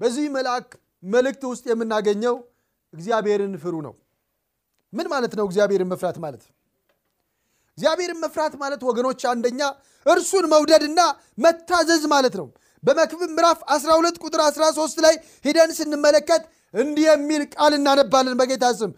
በዚህ 0.00 0.26
መልአክ 0.36 0.68
መልእክት 1.06 1.42
ውስጥ 1.50 1.64
የምናገኘው 1.70 2.34
እግዚአብሔርን 2.94 3.54
ፍሩ 3.62 3.74
ነው። 3.86 3.94
ምን 4.92 5.06
ማለት 5.12 5.32
ነው 5.38 5.44
እግዚአብሔርን 5.48 5.88
መፍራት 5.92 6.16
ማለት? 6.24 6.42
እግዚአብሔርን 7.78 8.18
መፍራት 8.24 8.54
ማለት 8.62 8.82
ወገኖች 8.88 9.22
አንደኛ 9.30 9.60
እርሱን 10.06 10.44
መውደድና 10.52 11.00
መታዘዝ 11.38 12.02
ማለት 12.12 12.34
ነው 12.40 12.46
በመክብብ 12.84 13.30
ምዕራፍ 13.30 13.58
12 13.74 14.18
ቁጥር 14.24 14.40
13 14.46 15.02
ላይ 15.04 15.14
ሂደን 15.44 15.70
ስንመለከት 15.78 16.42
እንዲህ 16.74 17.06
የሚል 17.10 17.42
ቃል 17.54 17.72
እናነባለን 17.78 18.34
በጌታ 18.40 18.64
ስም። 18.78 18.90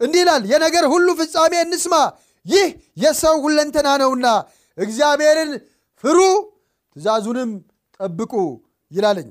እንዲህ 0.00 0.20
ይላል 0.22 0.42
የነገር 0.52 0.84
ሁሉ 0.92 1.08
ፍጻሜ 1.20 1.54
እንስማ 1.64 1.94
ይህ 2.46 2.66
የሰው 3.02 3.36
ሁለንተና 3.44 3.88
ነውና 4.02 4.26
እግዚአብሔርን 4.78 5.50
ፍሩ 6.04 6.18
ትእዛዙንም 6.96 7.50
ጠብቁ 8.00 8.32
ይላለኝ። 8.90 9.28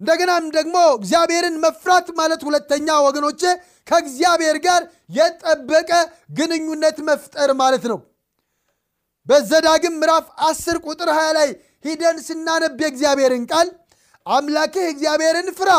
እንደገናም 0.00 0.44
ደግሞ 0.56 0.76
እግዚአብሔርን 0.96 1.54
መፍራት 1.62 2.08
ማለት 2.18 2.40
ሁለተኛ 2.48 2.88
ወገኖቼ 3.06 3.42
ከእግዚአብሔር 3.86 4.56
ጋር 4.66 4.82
የጠበቀ 5.16 5.90
ግንኙነት 6.38 6.98
መፍጠር 7.08 7.50
ማለት 7.62 7.84
ነው። 7.92 7.98
በዘዳግም 9.26 9.94
ምዕራፍ 10.00 10.26
10 10.48 10.82
ቁጥር 10.86 11.08
20 11.14 11.32
ላይ 11.38 11.48
ሂደን 11.86 12.18
ስናነብ 12.26 12.80
የእግዚአብሔርን 12.82 13.44
ቃል 13.52 13.68
አምላክህ 14.26 14.86
እግዚአብሔርን 14.92 15.48
ፍራ 15.58 15.70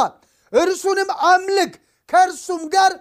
እርሱንም 0.53 1.09
አምልክ 1.29 1.73
ከእርሱም 2.09 2.61
ጋር 2.75 2.91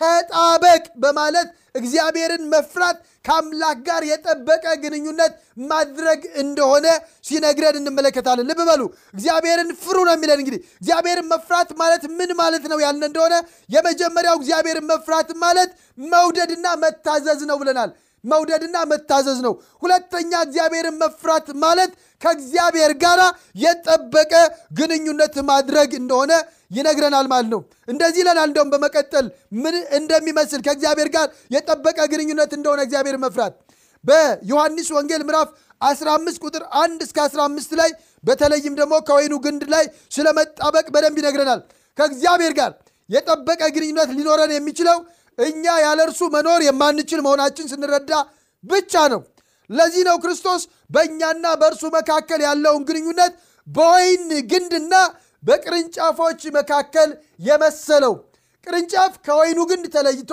ተጣበቅ 0.00 0.84
በማለት 1.02 1.48
እግዚአብሔርን 1.78 2.44
መፍራት 2.52 2.96
ከአምላክ 3.24 3.78
ጋር 3.86 4.02
የጠበቀ 4.08 4.64
ግንኙነት 4.82 5.32
ማድረግ 5.70 6.20
እንደሆነ 6.42 6.86
ሲነግረን 7.24 7.76
እንመለከታለን። 7.80 8.48
ልብ 8.50 8.60
በሉ 8.68 8.82
እግዚአብሔርን 9.14 9.70
ፍሩ 9.82 9.96
ነው 10.08 10.14
የሚለን። 10.14 10.40
እንግዲህ 10.42 10.60
እግዚአብሔርን 10.74 11.28
መፍራት 11.32 11.70
ማለት 11.80 12.02
ምን 12.18 12.30
ማለት 12.40 12.64
ነው 12.72 12.78
ያልን 12.84 13.04
እንደሆነ 13.08 13.34
የመጀመሪያው 13.70 14.36
እግዚአብሔርን 14.40 14.88
መፍራት 14.92 15.30
ማለት 15.44 15.70
መውደድና 16.08 16.66
መታዘዝ 16.82 17.42
ነው 17.50 17.58
ብለናል 17.62 17.90
መውደድና 18.24 18.76
መታዘዝ 18.90 19.38
ነው። 19.46 19.54
ሁለተኛ 19.82 20.32
እግዚአብሔርን 20.46 20.96
መፍራት 21.02 21.48
ማለት 21.64 21.92
ከእግዚአብሔር 22.22 22.92
ጋር 23.02 23.20
የጠበቀ 23.64 24.32
ግንኙነት 24.78 25.34
ማድረግ 25.50 25.90
እንደሆነ 26.00 26.32
ይነግረናል 26.76 27.26
ማለት 27.32 27.48
ነው። 27.54 27.60
እንደዚህ 27.88 28.20
ይለናል 28.22 28.48
እንደውም 28.50 28.70
በመቀጠል 28.74 29.26
ምን 29.62 29.74
እንደሚመስል 29.98 30.60
ከእግዚአብሔር 30.66 31.10
ጋር 31.16 31.26
የጠበቀ 31.54 31.98
ግንኙነት 32.12 32.52
እንደሆነ 32.58 32.80
እግዚአብሔር 32.86 33.18
መፍራት። 33.24 33.54
በዮሐንስ 34.04 34.88
ወንጌል 34.96 35.22
ምዕራፍ 35.28 35.50
15 35.80 36.42
ቁጥር 36.44 36.62
1 36.78 37.04
እስከ 37.06 37.18
15 37.26 37.76
ላይ 37.80 37.90
በተለይም 38.24 38.74
ደግሞ 38.80 38.94
ከወይኑ 39.08 39.34
ግንድ 39.46 39.62
ላይ 39.74 39.84
ስለ 40.12 40.26
መጣበቅ 40.38 40.86
በደንብ 40.94 41.18
ይነግረናል። 41.20 41.60
ከእግዚአብሔር 41.98 42.52
ጋር 42.58 42.70
የጠበቀ 43.10 43.62
ግንኙነት 43.74 44.10
ሊኖረን 44.18 44.52
የሚችለው 44.54 44.98
እኛ 45.38 45.64
ያለ 45.84 46.00
እርሱ 46.06 46.22
መኖር 46.34 46.60
የማንችል 46.66 47.20
መሆናችን 47.26 47.70
ስንረዳ 47.72 48.12
ብቻ 48.64 48.94
ነው። 49.12 49.20
ለዚህ 49.70 50.02
ነው 50.08 50.16
ክርስቶስ 50.22 50.62
በእኛና 50.90 51.46
በእርሱ 51.60 51.84
መካከል 51.96 52.40
ያለውን 52.46 52.82
ግንኙነት 52.88 53.32
በወይን 53.66 54.22
ግንድና 54.50 54.94
በቅርንጫፎች 55.42 56.42
መካከል 56.56 57.08
የመሰለው። 57.46 58.14
ቅርንጫፍ 58.66 59.14
ከወይኑ 59.26 59.60
ግንድ 59.70 59.86
ተለይቶ 59.94 60.30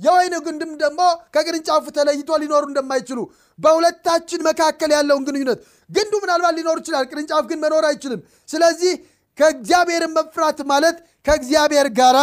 የወይኑ 0.00 0.34
ግንድም 0.46 0.70
ደግሞ 0.82 1.00
ከቅርንጫፉ 1.34 1.84
ተለይቶ 1.96 2.30
ሊኖሩ 2.42 2.62
እንደማይችሉ 2.70 3.18
በሁለታችን 3.58 4.40
መካከል 4.48 4.90
ያለውን 4.96 5.24
ግንኙነት 5.28 5.58
ግንዱ 5.90 6.12
ምናልባት 6.22 6.54
ሊኖር 6.58 6.76
ይችላል 6.82 7.04
ቅርንጫፍ 7.10 7.44
ግን 7.50 7.58
መኖር 7.64 7.84
አይችልም። 7.90 8.20
ስለዚህ 8.48 8.92
ከእግዚአብሔርን 9.38 10.12
መፍራት 10.16 10.58
ማለት 10.72 10.96
ከእግዚአብሔር 11.26 11.88
ጋር 11.98 12.16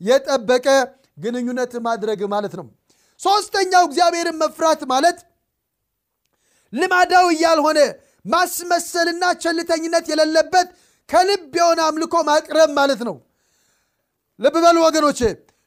የጠበቀ 0.00 0.66
ግንኙነት 1.16 1.72
ማድረግ 1.86 2.20
ማለት 2.34 2.54
ነው። 2.58 2.66
ሶስተኛው 3.20 3.82
እግዚአብሔርን 3.88 4.36
መፍራት 4.42 4.80
ማለት 4.92 5.18
ልማዳዊ 6.72 7.28
ያልሆነ 7.42 7.80
ማስመሰልና 8.24 9.24
ቸልተኝነት 9.42 10.06
የሌለበት 10.10 10.68
ከልብ 11.08 11.52
የሆነ 11.58 11.80
አምልኮ 11.88 12.14
ማቅረብ 12.28 12.70
ማለት 12.78 13.00
ነው። 13.08 13.16
ልብ 14.38 14.56
በሉ 14.64 14.76
ወገኖቼ 14.86 15.20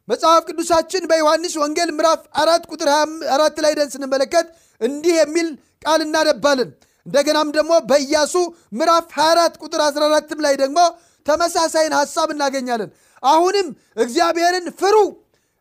መጽሐፍ 0.07 0.41
ቅዱሳችን 0.49 1.03
በዮሐንስ 1.09 1.53
ወንጌል 1.61 1.89
ምዕራፍ 1.95 2.21
አራት 2.41 2.63
ቁጥር 2.71 2.89
24 2.93 3.61
ላይ 3.65 3.73
ደን 3.79 3.89
ስንመለከት 3.93 4.47
እንዲህ 4.81 5.15
የሚል 5.19 5.47
ቃል 5.81 6.01
እናነባለን። 6.05 6.69
እንደገናም 7.05 7.49
ደግሞ 7.57 7.73
በኢያሱ 7.89 8.33
ምዕራፍ 8.73 9.05
24 9.17 9.59
ቁጥር 9.63 9.81
14 9.85 10.43
ላይ 10.45 10.55
ደግሞ 10.63 10.79
ተመሳሳይን 11.25 11.93
ሐሳብ 11.99 12.29
እናገኛለን። 12.35 12.89
አሁንም 13.23 13.67
እግዚአብሔርን 13.97 14.65
ፍሩ 14.79 14.95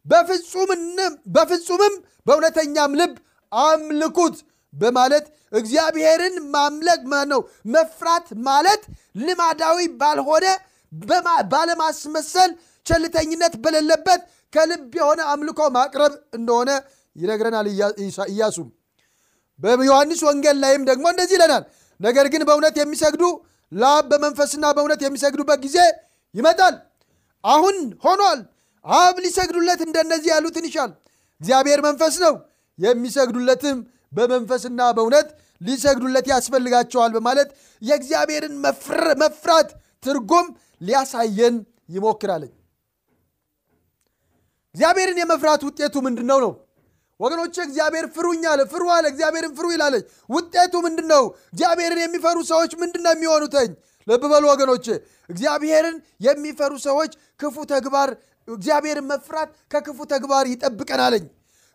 በፍጹምም 0.07 1.95
በእውነተኛም 2.27 2.93
ልብ 3.01 3.15
አምልኩት 3.53 4.37
በማለት 4.75 5.27
እግዚአብሔርን 5.53 6.37
ማምለክ 6.55 7.01
ነው። 7.33 7.41
መፍራት 7.75 8.27
ማለት 8.49 8.83
ልማዳዊ 9.21 9.79
ባልሆነ 10.01 10.47
ባለማስመሰል 11.53 12.51
ቸልተኝነት 12.87 13.55
በሌለበት 13.63 14.21
ከልብ 14.53 14.93
የሆነ 14.99 15.21
አምልኮ 15.33 15.61
ማቅረብ 15.77 16.13
እንደሆነ 16.39 16.71
ይነግረናል 17.17 17.67
ኢያሱ። 18.29 18.59
በዮሐንስ 19.61 20.21
ወንጌል 20.29 20.57
ላይም 20.63 20.83
ደግሞ 20.89 21.05
እንደዚህ 21.13 21.37
ይለናል። 21.39 21.65
ነገር 22.01 22.27
ግን 22.33 22.43
በእውነት 22.49 22.77
የሚሰግዱ 22.81 23.25
ለአብ 23.73 24.05
በመንፈስና 24.11 24.65
በእውነት 24.77 25.01
የሚሰግዱበት 25.05 25.59
ጊዜ 25.65 25.79
ይመጣል። 26.35 26.75
አሁን 27.45 27.77
ሆኗል 28.05 28.39
አብ 28.87 29.17
ሊሰግዱለት 29.25 29.81
እንደነዚህ 29.87 30.31
ያሉትን 30.35 30.67
ይሻል። 30.69 30.91
እግዚአብሔር 31.41 31.81
መንፈስ 31.87 32.17
ነው። 32.25 32.35
የሚሰግዱለትም 32.79 33.79
በመንፈስና 34.13 34.81
በእውነት 34.97 35.29
ሊሰግዱለት 35.61 36.27
ያስፈልጋቸዋል 36.33 37.11
በማለት 37.17 37.49
የእግዚአብሔርን 37.83 38.55
መፍራት 39.23 39.69
ትርጉም 40.05 40.47
ሊያሳየን 40.81 41.57
ይሞክራለኝ 41.89 42.53
እግዚአብሔርን 44.75 45.19
የመፍራት 45.21 45.61
ውጤቱ 45.67 45.95
ምንድን 46.07 46.27
ነው? 46.31 46.39
ነው 46.41 46.53
ወገኖች 47.21 47.57
እግዚአብሔር 47.65 48.07
ፍሩኝ 48.15 48.43
አለ። 48.51 48.61
ፍሩ 48.73 48.85
አለ። 48.95 49.05
እግዚአብሔርን 49.13 49.53
ፍሩ 49.59 49.67
ይላለች 49.75 50.05
ውጤቱ 50.31 50.75
ምንድን 50.87 51.07
ነው 51.13 51.23
እግዚአብሔርን 51.47 52.01
የሚፈሩ 52.03 52.39
ሰዎች 52.51 52.73
ምንድን 52.83 53.03
ነው 53.07 53.13
የሚሆኑተኝ 53.15 53.71
ልብ 54.07 54.25
በሉ 54.33 54.45
ወገኖች 54.51 54.87
እግዚአብሔርን 55.31 55.97
የሚፈሩ 56.27 56.73
ሰዎች 56.85 57.13
ክፉ 57.41 57.57
ተግባር 57.73 58.11
እግዚአብሔርን 58.49 59.09
መፍራት 59.11 59.51
ከክፉ 59.73 59.99
ተግባር 60.13 60.45
ይጠብቀናለኝ 60.53 61.25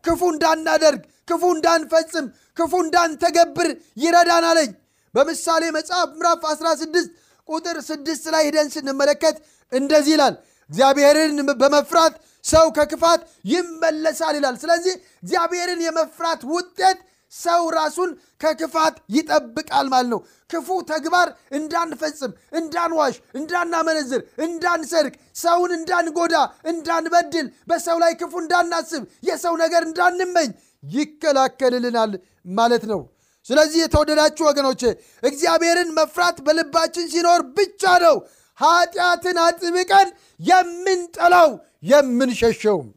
ክፉ 0.03 0.21
እንዳናደርግ 0.34 1.01
ክፉ 1.29 1.43
እንዳንፈጽም 1.55 2.27
ክፉ 2.57 2.73
እንዳንተገብር 2.86 3.69
ይረዳናለኝ 4.03 4.69
በምሳሌ 5.13 5.63
መጽሐፍ 5.77 6.10
ምዕራፍ 6.19 6.41
16 6.51 7.12
ቁጥር 7.49 7.77
6 7.86 8.31
ላይ 8.34 8.43
ሂደን 8.47 8.67
ስንመለከት 8.75 9.38
እንደዚህ 9.71 10.13
ይላል 10.15 10.36
እግዚአብሔርን 10.69 11.39
በመፍራት 11.62 12.13
ሰው 12.45 12.65
ከክፋት 12.77 13.21
ይመለሳል 13.51 14.36
ይላል። 14.39 14.55
ስለዚህ 14.62 14.93
እግዚአብሔርን 15.23 15.81
የመፍራት 15.86 16.41
ውጤት 16.53 16.99
ሰው 17.34 17.62
ራሱን 17.76 18.10
ከክፋት 18.41 18.96
ይጠብቃል 19.15 19.88
ማለት 19.94 20.10
ነው። 20.13 20.20
ክፉ 20.50 20.67
ተግባር 20.89 21.28
እንዳንፈጽም 21.58 22.32
እንዳንዋሽ 22.60 23.15
እንዳናመነዝር 23.39 24.22
እንዳንሰርቅ 24.46 25.13
ሰውን 25.36 25.72
እንዳንጎዳ 25.78 26.36
እንዳንበድል 26.72 27.48
በሰው 27.70 27.98
ላይ 28.04 28.13
ክፉ 28.22 28.34
እንዳናስብ 28.44 29.04
የሰው 29.30 29.56
ነገር 29.63 29.84
እንዳንመኝ 29.89 30.50
ይከላከልልናል 30.94 32.13
ማለት 32.60 32.86
ነው። 32.91 33.02
ስለዚህ 33.46 33.80
የተወደዳችሁ 33.82 34.44
ወገኖቼ 34.50 34.82
እግዚአብሔርን 35.24 35.89
መፍራት 35.98 36.38
በልባችን 36.46 37.06
ሲኖር 37.13 37.41
ብቻ 37.58 37.94
ነው 38.04 38.17
ኃጢአትን 38.60 39.38
አጥብቀን 39.44 40.10
የምንጠላው 40.39 41.50
የምንሸሸውም 41.91 42.89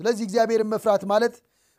ስለዚህ 0.00 0.24
እግዚአብሔርን 0.28 0.70
መፍራት 0.72 1.02
ማለት 1.12 1.34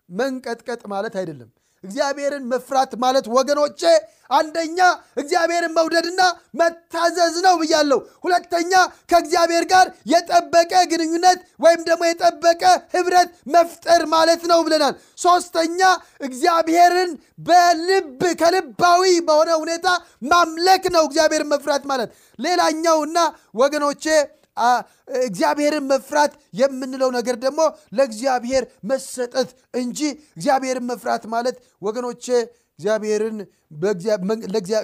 መንቀጥቀጥ 0.09 0.81
ማለት 0.93 1.13
አይደለም 1.19 1.49
እግዚአብሔርን 1.83 2.43
መፍራት 2.51 2.91
ማለት 3.03 3.25
ወገኖቼ 3.35 3.81
አንደኛ 4.29 4.79
እግዚአብሔርን 5.21 5.73
መውደድና 5.77 6.21
መታዘዝ 6.59 7.35
ነው 7.45 7.55
ብያለሁ። 7.61 7.97
ሁለተኛ 8.23 8.71
ከእግዚአብሔር 9.11 9.65
ጋር 9.71 9.87
የጠበቀ 10.11 10.71
ግንኙነት 10.91 11.39
ወይም 11.59 11.81
ደግሞ 11.89 12.03
የጠበቀ 12.07 12.63
ህብረት 12.95 13.29
መፍጠር 13.55 14.03
ማለት 14.13 14.43
ነው 14.51 14.61
ብለናል። 14.67 14.95
ሶስተኛ 15.19 15.81
እግዚአብሔርን 16.27 17.11
በልብ 17.47 18.09
ከልባዊ 18.41 19.03
በሆነ 19.27 19.51
ሁኔታ 19.63 19.87
ማምለክ 20.31 20.85
ነው 20.95 21.03
እግዚአብሔርን 21.05 21.51
መፍራት 21.53 21.85
ማለት። 21.91 22.09
ሌላኛውና 22.39 23.17
ወገኖቼ 23.55 24.05
እግዚአብሔርን 25.23 25.85
መፍራት 25.85 26.33
የምንለው 26.53 27.09
ነገር 27.17 27.35
ደግሞ 27.37 27.61
ለእግዚአብሔር 27.97 28.63
መሰጠት 28.83 29.49
እንጂ 29.73 29.99
እግዚአብሔርን 30.37 30.87
መፍራት 30.91 31.25
ማለት 31.27 31.57
ወገኖቼ 31.81 32.25
እግዚአብሔርን 32.79 33.37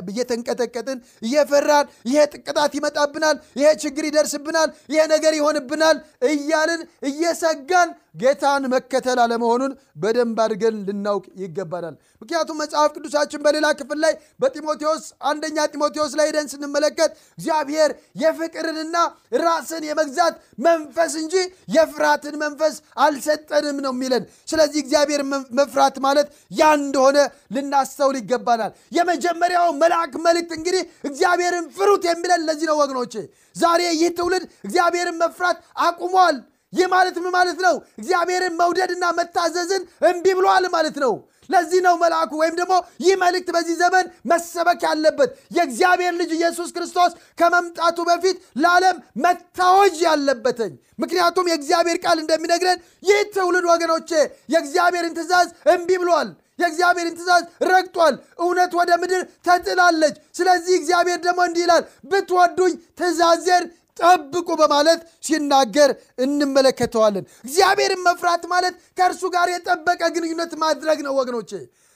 እየተንቀጠቀጥን 0.10 0.97
እየፈራን 1.21 1.86
ይሄ 2.06 2.19
ጥቅጣት 2.34 2.73
ይመጣብናል፣ 2.78 3.38
ይሄ 3.56 3.69
ችግር 3.84 4.04
ይደርስብናል፣ 4.10 4.69
ይሄ 4.89 5.02
ነገር 5.13 5.34
ይሆንብናል 5.39 5.97
እያልን 6.32 6.82
እየሰጋን 7.10 7.89
ጌታን 8.21 8.63
መከተል 8.73 9.19
አለመሆኑን 9.23 9.71
በደንብ 10.02 10.38
አድርገን 10.43 10.75
ልናውቅ 10.88 11.25
ይገባናል። 11.41 11.93
ምክንያቱም 12.21 12.58
መጽሐፍ 12.62 12.89
ቅዱሳችን 12.95 13.43
በሌላ 13.45 13.67
ክፍል 13.80 13.99
ላይ 14.04 14.13
በጢሞቴዎስ 14.41 15.04
አንደኛ 15.30 15.58
ጢሞቴዎስ 15.73 16.13
ላይ 16.19 16.28
ሄደን 16.30 16.47
ስንመለከት 16.54 17.12
እግዚአብሔር 17.38 17.91
የፍቅርንና 18.23 18.95
ራስን 19.43 19.84
የመግዛት 19.89 20.36
መንፈስ 20.65 21.13
እንጂ 21.21 21.36
የፍርሃትን 21.75 22.36
መንፈስ 22.43 22.75
አልሰጠንም 23.06 23.78
ነው 23.86 23.93
የሚለን። 23.95 24.23
ስለዚህ 24.47 24.80
እግዚአብሔር 24.84 25.23
መፍራት 25.60 25.97
ማለት 26.06 26.28
ያ 26.54 26.71
እንደሆነ 26.80 27.17
ልናስተውል 27.56 28.17
ይገባናል። 28.21 28.73
የመጀመሪያው 28.91 29.67
መልአክ 29.81 30.13
መልእክት 30.25 30.51
እንግዲህ 30.57 30.81
እግዚአብሔርን 31.09 31.65
ፍሩት 31.75 32.03
የሚለን 32.09 32.45
ለዚህ 32.47 32.67
ነው 32.69 32.77
ወገኖቼ። 32.81 33.13
ዛሬ 33.55 33.81
ይህ 33.93 34.11
ትውልድ 34.17 34.45
እግዚአብሔርን 34.65 35.19
መፍራት 35.23 35.57
አቁሟል። 35.83 36.37
ይህ 36.73 36.87
ማለት 36.89 37.15
ምን 37.17 37.31
ማለት 37.35 37.59
ነው? 37.65 37.75
እግዚአብሔርን 37.99 38.53
መውደድና 38.59 39.05
መታዘዝን 39.19 39.83
እምቢ 40.07 40.25
ብሏል 40.37 40.65
ማለት 40.73 40.97
ነው። 41.03 41.13
ለዚህ 41.49 41.79
ነው 41.85 41.95
መልአኩ 42.01 42.31
ወይም 42.41 42.55
ደግሞ 42.59 42.73
ይህ 43.03 43.15
መልእክት 43.21 43.49
በዚህ 43.55 43.75
ዘመን 43.79 44.05
መሰበክ 44.31 44.81
ያለበት 44.87 45.29
የእግዚአብሔር 45.55 46.13
ልጅ 46.19 46.31
ኢየሱስ 46.37 46.69
ክርስቶስ 46.75 47.11
ከመምጣቱ 47.39 47.97
በፊት 48.09 48.35
ለዓለም 48.61 48.97
መታወጅ 49.23 49.97
ያለበትኝ። 50.05 50.73
ምክንያቱም 50.99 51.49
የእግዚአብሔር 51.51 51.97
ቃል 52.03 52.17
እንደሚነግረን 52.23 52.79
ይህ 53.03 53.19
ትውልድ 53.35 53.65
ወገኖቼ 53.71 54.11
የእግዚአብሔርን 54.53 55.15
ትእዛዝ 55.17 55.47
እምቢ 55.73 55.89
ብሏል። 56.03 56.29
የእግዚአብሔርን 56.60 57.15
ትእዛዝ 57.17 57.43
ረግጧል። 57.69 58.15
እውነት 58.39 58.72
ወደ 58.80 58.91
ምድር 59.02 59.22
ተጥላለች። 59.48 60.15
ስለዚህ 60.36 60.74
እግዚአብሔር 60.80 61.19
ደግሞ 61.26 61.39
እንዲህ 61.48 61.63
ይላል፣ 61.65 61.84
ብትወዱኝ 62.12 62.74
ትእዛዜን 63.00 63.65
ጠብቁ 64.00 64.50
በማለት 64.60 65.00
ሲናገር 65.28 65.89
እንመለከተዋለን። 66.24 67.26
እግዚአብሔርን 67.45 68.02
መፍራት 68.06 68.43
ማለት 68.52 68.76
ከእርሱ 68.98 69.24
ጋር 69.34 69.48
የጠበቀ 69.52 70.02
ግንኙነት 70.15 70.54
ማድረግ 70.62 71.00
ነው 71.08 71.13
ወገኖቼ። 71.19 71.52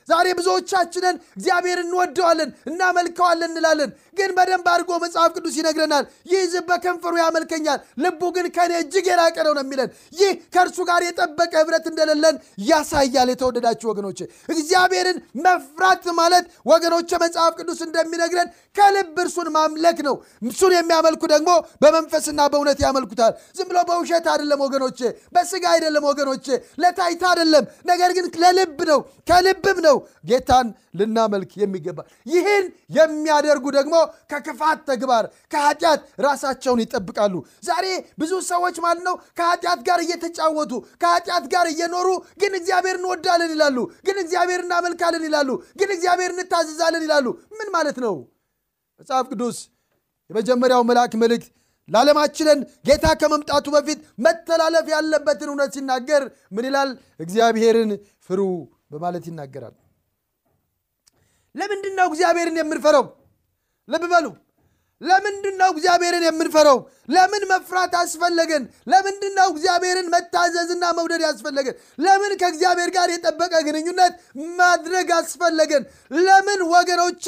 ዛሬ 0.08 0.28
ብዙዎቻችንን 0.38 1.16
እግዚአብሔር 1.38 1.80
እንወደዋለን፣ 1.84 2.50
እናመልከዋለን 2.70 3.52
እንላለን። 3.52 3.92
ግን 4.18 4.32
በደንብ 4.38 4.68
አድርጎ 4.72 4.92
መጽሐፍ 5.04 5.30
ቅዱስ 5.36 5.56
ይነግረናል። 5.60 6.04
ይህ 6.30 6.40
ሕዝብ 6.44 6.66
በከንፈሩ 6.70 7.14
ያመልከኛል፣ 7.22 7.80
ልቡ 8.04 8.22
ግን 8.36 8.48
ከኔ 8.56 8.72
እጅግ 8.82 9.06
የራቀ 9.10 9.38
ነው 9.48 9.54
የሚለን። 9.58 9.90
ይህ 10.20 10.32
ከእርሱ 10.56 10.78
ጋር 10.90 11.02
የጠበቀ 11.08 11.54
ህብረት 11.62 11.86
እንደሌለን 11.92 12.36
ያሳያል። 12.68 13.30
የተወደዳችሁ 13.34 13.88
ወገኖቼ 13.92 14.20
እግዚአብሔርን 14.54 15.18
መፍራት 15.46 16.06
ማለት 16.20 16.44
ወገኖቼ 16.72 17.10
መጽሐፍ 17.24 17.54
ቅዱስ 17.60 17.80
እንደሚነግረን 17.88 18.50
ከልብ 18.78 19.18
እርሱን 19.24 19.50
ማምለክ 19.56 19.98
ነው። 20.08 20.16
እሱን 20.48 20.74
የሚያመልኩ 20.76 21.24
ደግሞ 21.34 21.50
በመንፈስና 21.84 22.40
በእውነት 22.52 22.80
ያመልኩታል። 22.86 23.34
ዝም 23.58 23.68
ብሎ 23.70 23.80
በውሸት 23.90 24.28
አይደለም 24.34 24.62
ወገኖቼ፣ 24.66 25.00
በስጋ 25.36 25.66
አይደለም 25.74 26.06
ወገኖቼ፣ 26.10 26.48
ለታይታ 26.82 27.24
አይደለም። 27.32 27.64
ነገር 27.92 28.12
ግን 28.18 28.26
ለልብ 28.44 28.80
ነው፣ 28.90 29.00
ከልብም 29.30 29.78
ነው 29.86 29.93
ጌታን 30.30 30.68
ልናመልክ 31.00 31.52
የሚገባ። 31.60 32.00
ይህን 32.28 32.66
የሚያደርጉ 32.98 33.66
ደግሞ 33.78 33.96
ከክፋት 34.32 34.80
ተግባር 34.90 35.24
ከኃጢአት 35.54 36.02
ራሳቸውን 36.26 36.82
ይጠብቃሉ። 36.84 37.34
ዛሬ 37.64 37.86
ብዙ 38.20 38.32
ሰዎች 38.52 38.78
ማለት 38.86 39.04
ነው 39.04 39.16
ከኃጢአት 39.40 39.82
ጋር 39.88 40.00
እየተጫወቱ 40.06 40.72
ከኃጢአት 41.04 41.46
ጋር 41.54 41.66
እየኖሩ 41.74 42.08
ግን 42.42 42.54
እግዚአብሔር 42.60 42.98
እንወዳለን 43.00 43.52
ይላሉ፣ 43.56 43.78
ግን 44.08 44.18
እግዚአብሔር 44.24 44.62
እናመልካለን 44.66 45.26
ይላሉ፣ 45.28 45.50
ግን 45.80 45.90
እግዚአብሔር 45.96 46.32
እንታዘዛለን 46.36 47.04
ይላሉ። 47.08 47.28
ምን 47.58 47.68
ማለት 47.76 48.00
ነው? 48.06 48.16
መጽሐፍ 49.00 49.26
ቅዱስ 49.32 49.58
የመጀመሪያው 50.30 50.82
መልአክ 50.90 51.14
መልእክት 51.22 51.48
ለዓለማችንን 51.90 52.60
ጌታ 52.88 53.06
ከመምጣቱ 53.22 53.66
በፊት 53.74 54.00
መተላለፍ 54.26 54.86
ያለበትን 54.94 55.50
እውነት 55.52 55.72
ሲናገር 55.76 56.24
ምን 56.52 56.66
ይላል? 56.70 56.90
እግዚአብሔርን 57.20 57.92
ፍሩ 58.28 58.40
በማለት 58.92 59.26
ይናገራል። 59.30 59.74
ለምንድን 61.56 61.94
ነው 62.00 62.06
እግዚአብሔርን 62.12 62.58
የምንፈረው? 62.60 63.06
ልብ 63.88 64.04
በሉ። 64.12 64.26
ለምንድን 65.04 65.56
ነው 65.62 65.70
እግዚአብሔርን 65.74 66.24
የምንፈረው? 66.26 66.78
ለምን 67.10 67.44
መፍራት 67.50 67.94
አስፈለገን? 68.02 68.64
ለምንድን 68.92 69.34
ነው 69.40 69.48
እግዚአብሔርን 69.54 70.08
መታዘዝና 70.14 70.84
መውደድ 70.98 71.22
ያስፈለገን? 71.26 71.76
ለምን 72.00 72.32
ከእግዚአብሔር 72.42 72.90
ጋር 72.96 73.08
የጠበቀ 73.14 73.54
ግንኙነት 73.68 74.14
ማድረግ 74.60 75.10
አስፈለገን? 75.18 75.84
ለምን 76.20 76.62
ወገኖቼ 76.74 77.26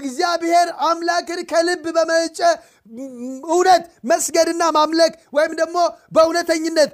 እግዚአብሔር 0.00 0.68
አምላክን 0.88 1.40
ከልብ 1.52 1.84
በመነጨ 1.96 2.40
እውነት 3.48 3.82
መስገድና 4.10 4.62
ማምለክ 4.76 5.12
ወይም 5.36 5.52
ደግሞ 5.60 5.78
በእውነተኝነት 6.12 6.90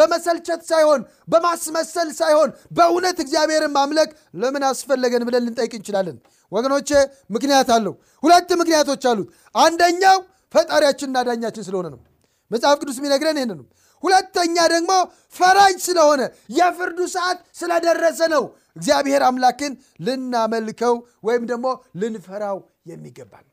በመሰልቸት 0.00 0.62
ሳይሆን 0.70 1.00
በማስመሰል 1.28 2.10
ሳይሆን 2.18 2.50
በእውነት 2.72 3.18
እግዚአብሔርን 3.24 3.74
ማምለክ 3.76 4.10
ለምን 4.42 4.64
አስፈለገን 4.70 5.26
ብለን 5.28 5.46
ልንጠይቅ 5.46 5.72
እንችላለን። 5.78 6.18
ወገኖቼ 6.52 6.90
ምክንያት 7.30 7.68
አለው። 7.76 7.94
ሁለት 8.22 8.50
ምክንያቶች 8.60 9.02
አሉት። 9.10 9.28
አንደኛው 9.54 10.18
ፈጣሪያችንና 10.54 11.18
ዳኛችን 11.28 11.66
ስለሆነ 11.68 11.86
ነው። 11.94 12.00
መጽሐፍ 12.50 12.76
ቅዱስ 12.82 12.96
የሚነግረን 13.00 13.38
ይህን 13.40 13.52
ነው። 13.52 13.66
ሁለተኛ 14.02 14.56
ደግሞ 14.72 14.92
ፈራጅ 15.34 15.76
ስለሆነ 15.86 16.20
የፍርዱ 16.58 16.98
ሰዓት 17.14 17.38
ስለደረሰ 17.60 18.20
ነው 18.34 18.44
እግዚአብሔር 18.76 19.22
አምላክን 19.28 19.72
ልናመልከው 20.06 20.94
ወይም 21.26 21.44
ደግሞ 21.50 21.66
ልንፈራው 22.00 22.58
የሚገባል። 22.86 23.46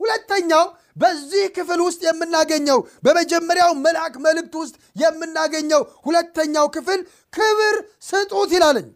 ሁለተኛው 0.00 0.64
በዚህ 0.96 1.44
ክፍል 1.56 1.80
ውስጥ 1.84 2.00
የምናገኘው 2.06 2.78
በመጀመሪያው 3.04 3.70
መልአክ 3.84 4.14
መልእክት 4.26 4.54
ውስጥ 4.60 4.74
የምናገኘው 4.96 5.82
ሁለተኛው 6.06 6.66
ክፍል 6.76 7.00
ክብር 7.32 7.76
ስጡት 8.08 8.50
ይላለኝ። 8.56 8.88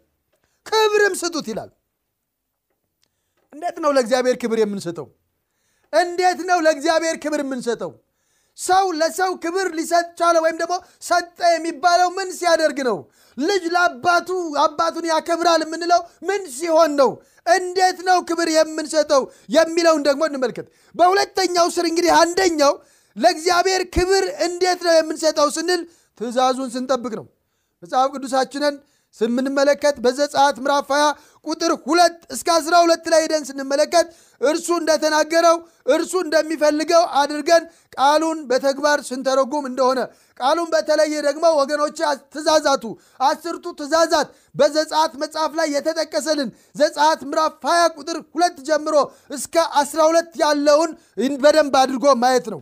ክብርም 0.65 1.15
ስጡት 1.21 1.47
ይላል። 1.51 1.69
እንዴት 3.53 3.77
ነው 3.83 3.91
ለእግዚአብሔር 3.91 4.35
ክብር 4.41 4.57
የምንሰጠው? 4.61 5.07
እንዴት 5.93 6.39
ነው 6.49 6.57
ለእግዚአብሔር 6.65 7.15
ክብር 7.23 7.39
የምንሰጠው? 7.43 7.91
ሰው 8.57 8.85
ለሰው 8.91 9.31
ክብር 9.43 9.67
ሊሰጥ 9.77 10.07
ቻለ 10.19 10.35
ወይም 10.43 10.57
ደግሞ 10.61 10.73
ሰጠ 11.01 11.39
የሚባለው 11.53 12.09
ምን 12.17 12.29
ሲያደርግ 12.39 12.79
ነው? 12.89 12.97
ልጅ 13.37 13.63
ለአባቱ 13.75 14.29
አባቱን 14.63 15.05
ያከብራል 15.11 15.61
የምንለው 15.65 15.99
ምን 16.29 16.41
ሲሆን 16.57 16.91
ነው? 17.01 17.11
እንዴት 17.55 17.99
ነው 18.07 18.17
ክብር 18.29 18.47
የምንሰጠው 18.51 19.21
የሚለውን 19.49 20.01
ደግሞ 20.07 20.21
እንመልከት። 20.29 20.67
በሁለተኛው 20.95 21.67
ስር 21.75 21.85
እንግዲህ 21.91 22.11
አንደኛው 22.21 22.73
ለእግዚአብሔር 23.15 23.83
ክብር 23.95 24.25
እንዴት 24.47 24.79
ነው 24.87 24.93
የምንሰጠው 24.97 25.47
ስንል 25.57 25.81
ትእዛዙን 26.19 26.69
ስንጠብቅ 26.75 27.13
ነው። 27.19 27.25
መጽሐፍ 27.83 28.09
ቅዱሳችንን 28.15 28.75
ስንመለከት 29.15 29.95
በዘጸአት 30.03 30.57
ምዕራፍ 30.63 30.89
20 30.91 31.07
ቁጥር 31.45 31.71
ሁለት 31.85 32.17
እስከ 32.35 32.47
12 32.57 33.07
ላይ 33.11 33.21
ሄደን 33.23 33.43
ስንመለከት 33.49 34.07
እርሱ 34.41 34.67
እንደተናገረው 34.81 35.57
እርሱ 35.87 36.13
እንደሚፈልገው 36.25 37.03
አድርገን 37.21 37.63
ቃሉን 37.95 38.39
በተግባር 38.49 38.99
ስንተረጉም 39.07 39.65
እንደሆነ 39.69 39.99
ቃሉን 40.39 40.69
በተለየ 40.73 41.13
ደግሞ 41.27 41.45
ወገኖች 41.59 41.99
ትእዛዛቱ 42.33 42.83
አስርቱ 43.27 43.65
ትእዛዛት 43.79 44.29
በዘጸአት 44.55 45.13
መጽሐፍ 45.23 45.53
ላይ 45.59 45.69
የተጠቀሰልን 45.75 46.49
ዘጸአት 46.75 47.21
ምዕራፍ 47.29 47.53
20 47.67 47.95
ቁጥር 47.99 48.19
ሁለት 48.35 48.57
ጀምሮ 48.69 48.95
እስከ 49.31 49.55
12 49.81 50.41
ያለውን 50.43 50.93
በደንብ 51.43 51.75
አድርጎ 51.81 52.05
ማየት 52.23 52.47
ነው። 52.55 52.61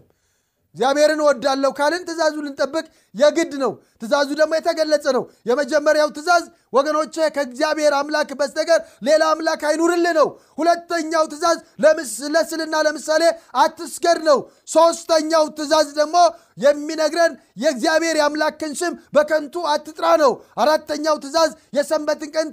እግዚአብሔርን 0.75 1.21
እወዳለሁ 1.23 1.71
ካልን 1.77 2.03
ትእዛዙ 2.07 2.35
ልንጠብቅ 2.45 2.83
የግድ 3.15 3.53
ነው። 3.61 3.71
ትእዛዙ 4.01 4.29
ደግሞ 4.39 4.51
የተገለጸ 4.57 5.05
ነው። 5.15 5.23
የመጀመሪያው 5.49 6.09
ትእዛዝ 6.17 6.43
ወገኖቼ 6.73 7.15
ከእግዚአብሔር 7.35 7.93
አምላክ 7.99 8.29
በስተቀር 8.39 8.79
ሌላ 9.07 9.21
አምላክ 9.33 9.61
አይኑርልህ 9.69 10.13
ነው። 10.19 10.27
ሁለተኛው 10.59 11.23
ትእዛዝ 11.31 11.57
ለስዕልና 12.35 12.75
ለምሳሌ 12.87 13.23
አትስገድ 13.63 14.19
ነው። 14.29 14.39
ሶስተኛው 14.69 15.45
ትእዛዝ 15.57 15.87
ደግሞ 15.99 16.17
የሚነግረን 16.63 17.33
የእግዚአብሔር 17.63 18.17
የአምላክን 18.19 18.75
ስም 18.79 18.93
በከንቱ 19.15 19.65
አትጥራ 19.73 20.05
ነው። 20.23 20.33
አራተኛው 20.59 21.17
ትእዛዝ 21.23 21.51
የሰንበትን 21.77 22.31
ቀን 22.35 22.47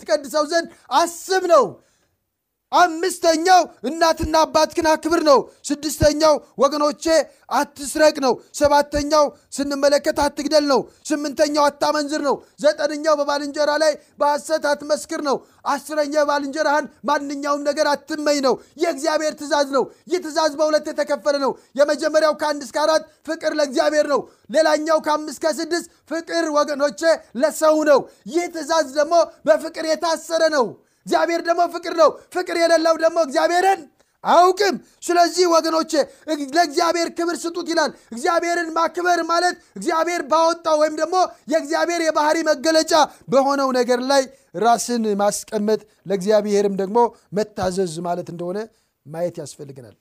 ትቀድሰው 0.00 0.46
ዘንድ 0.52 0.68
አስብ 1.00 1.46
ነው። 1.52 1.64
አምስተኛው 2.72 3.60
እናትና 3.88 4.34
አባትህን 4.44 4.86
አክብር 4.92 5.20
ነው። 5.24 5.38
ስድስተኛው 5.68 6.34
ወገኖቼ 6.62 7.04
አትስረቅ 7.52 8.16
ነው። 8.24 8.34
ሰባተኛው 8.58 9.24
ስንመለከት 9.56 10.18
አትግደል 10.24 10.64
ነው። 10.70 10.80
ስምንተኛው 11.08 11.64
አታመንዝር 11.68 12.22
ነው። 12.28 12.36
ዘጠነኛው 12.62 13.14
በባልንጀራ 13.20 13.70
ላይ 13.82 13.92
በሐሰት 14.20 14.64
አትመስክር 14.72 15.22
ነው። 15.22 15.36
አስረኛ 15.66 16.14
ባልንጀራህን 16.28 16.86
ማንኛውም 17.08 17.62
ነገር 17.68 17.88
አትመኝ 17.92 18.38
ነው። 18.46 18.54
የእግዚአብሔር 18.82 19.34
ትእዛዝ 19.40 19.68
ነው። 19.76 19.84
ይህ 20.10 20.20
ትእዛዝ 20.24 20.52
በሁለት 20.60 20.86
የተከፈለ 20.90 21.36
ነው። 21.44 21.52
የመጀመሪያው 21.78 22.34
ከአንድ 22.42 22.62
እስከ 22.66 22.78
አራት 22.84 23.02
ፍቅር 23.26 23.52
ለእግዚአብሔር 23.58 24.08
ነው። 24.14 24.22
ሌላኛው 24.50 24.98
ከአምስት 25.06 25.40
ከስድስት 25.44 25.86
ፍቅር 26.10 26.46
ወገኖቼ 26.56 27.00
ለሰው 27.36 27.76
ነው። 27.90 28.00
ይህ 28.32 28.46
ትእዛዝ 28.54 28.88
ደግሞ 28.98 29.14
በፍቅር 29.46 29.84
የታሰረ 29.88 30.42
ነው። 30.56 30.66
እግዚአብሔር 31.06 31.40
ደግሞ 31.46 31.62
ፍቅር 31.74 31.94
ነው። 32.00 32.10
ፍቅር 32.34 32.56
የሌለው 32.60 32.96
ደግሞ 33.02 33.18
እግዚአብሔርን 33.26 33.80
አያውቅም። 34.24 34.74
ስለዚህ 35.02 35.44
ወገኖቼ 35.52 35.92
ለእግዚአብሔር 36.52 37.08
ክብር 37.16 37.36
ስጡት 37.42 37.66
ይላል። 37.72 37.90
እግዚአብሔርን 38.12 38.68
ማክበር 38.76 39.20
ማለት 39.30 39.56
እግዚአብሔር 39.76 40.22
ባወጣው 40.30 40.76
ወይም 40.82 40.94
ደግሞ 41.00 41.16
የእግዚአብሔር 41.52 42.02
የባህሪ 42.04 42.38
መገለጫ 42.50 42.92
በሆነው 43.28 43.70
ነገር 43.78 44.00
ላይ 44.10 44.22
ራስን 44.58 45.04
ማስቀመጥ 45.20 45.80
ለእግዚአብሔርም 46.08 46.76
ደግሞ 46.82 46.98
መታዘዝ 47.32 47.94
ማለት 48.08 48.30
እንደሆነ 48.32 48.58
ማየት 49.06 49.36
ያስፈልገናል። 49.42 49.96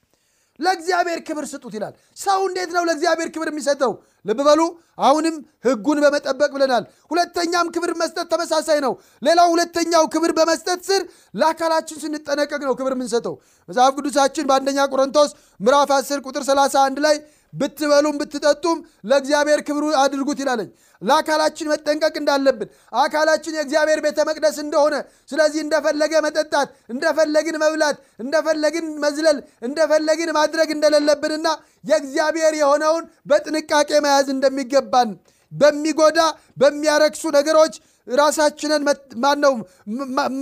ለእግዚአብሔር 0.61 1.19
ክብር 1.27 1.45
ስጡት 1.51 1.73
ይላል። 1.77 1.93
ሰው 2.17 2.39
እንዴት 2.47 2.71
ነው 2.75 2.83
ለእግዚአብሔር 2.87 3.29
ክብር 3.35 3.47
የሚሰጠው? 3.51 3.91
ልብ 4.25 4.39
በሉ። 4.47 4.61
አሁንም 5.01 5.35
ሕጉን 5.65 5.99
በመጠበቅ 6.03 6.49
ብለናል። 6.55 6.83
ሁለተኛም 7.11 7.67
ክብር 7.75 7.91
መስጠት 8.01 8.27
ተመሳሳይ 8.33 8.79
ነው። 8.85 8.93
ሌላው 9.21 9.47
ሁለተኛው 9.53 10.03
ክብር 10.13 10.31
በመስጠት 10.37 10.79
ስር 10.89 11.01
ለአካላችን 11.39 12.01
ስንጠነቀቅ 12.03 12.61
ነው 12.63 12.75
ክብር 12.79 12.93
የምንሰጠው። 12.95 13.35
መጽሐፍ 13.69 13.91
ቅዱሳችን 13.97 14.47
በአንደኛ 14.49 14.79
ቆሮንቶስ 14.93 15.31
ምዕራፍ 15.59 15.91
10 15.97 16.25
ቁጥር 16.25 16.43
31 16.47 17.01
ላይ 17.05 17.17
ብትበሉም 17.53 18.15
ብትጠጡም 18.19 18.77
ለእግዚአብሔር 19.05 19.59
ክብሩ 19.67 19.85
አድርጉት 20.01 20.39
ይላለኝ። 20.41 20.69
ለአካላችን 21.01 21.69
መጠንቀቅ 21.71 22.13
እንዳለብን 22.19 22.69
አካላችን 23.01 23.55
የእግዚአብሔር 23.57 23.99
ቤተ 24.05 24.19
መቅደስ 24.29 24.57
እንደሆነ፣ 24.63 24.95
ስለዚህ 25.31 25.61
እንደፈለገ 25.63 26.13
መጠጣት፣ 26.25 26.69
እንደፈለግን 26.93 27.57
መብላት፣ 27.63 27.95
እንደፈለግን 28.19 28.87
መዝለል፣ 29.03 29.37
እንደፈለግን 29.67 30.31
ማድረግ 30.37 30.71
እንደሌለብንና 30.75 31.47
የእግዚአብሔር 31.89 32.55
የሆነውን 32.59 33.05
በጥንቃቄ 33.31 33.91
መያዝ 34.05 34.27
እንደሚገባን 34.35 35.11
በሚጎዳ 35.51 36.19
በሚያረክሱ 36.57 37.23
ነገሮች 37.37 37.73
ራሳችንን 38.07 38.83
ማነው 39.23 39.53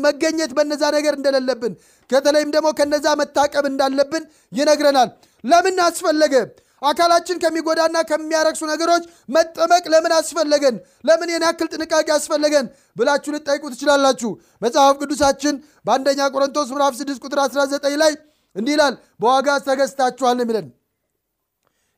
መገኘት 0.04 0.52
በነዛ 0.58 0.84
ነገር 0.95 1.13
እንደሌለብን 1.17 1.74
ከተለይም 2.10 2.54
ደግሞ 2.56 2.67
ከነዛ 2.78 3.08
መታቀብ 3.22 3.65
እንዳለብን 3.69 4.24
ይነግረናል። 4.52 5.10
ለምን 5.43 5.78
አስፈለገ? 5.86 6.34
አካላችን 6.82 7.39
ከሚጎዳና 7.42 7.98
ከሚያረክሱ 8.10 8.62
ነገሮች 8.72 9.04
መጠመቅ 9.30 9.84
ለምን 9.94 10.13
አስፈለገን? 10.18 10.76
ለምን 11.06 11.30
የን 11.34 11.46
ያክል 11.48 11.68
ጥንቃቄ 11.74 12.08
አስፈለገን 12.18 12.65
ብላችሁ 12.98 13.32
ልጠይቁ 13.36 13.63
ትችላላችሁ። 13.74 14.32
መጽሐፍ 14.62 14.94
ቅዱሳችን 15.02 15.56
በአንደኛ 15.86 16.20
ቆሮንቶስ 16.34 16.70
ምዕራፍ 16.74 16.94
6 17.02 17.26
ቁጥር 17.26 17.39
19 17.46 17.98
ላይ 18.04 18.13
እንዲህ 18.56 18.74
ይላል፣ 18.76 18.94
በዋጋ 19.22 19.48
ተገዝታችኋል 19.65 20.36
ነው 20.38 20.46
የሚለን። 20.46 20.68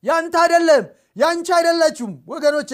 ያንተ 0.04 0.36
አይደለም፣ 0.44 0.84
ያንቺ 1.18 1.48
አይደለችም 1.58 2.12
ወገኖቼ 2.28 2.72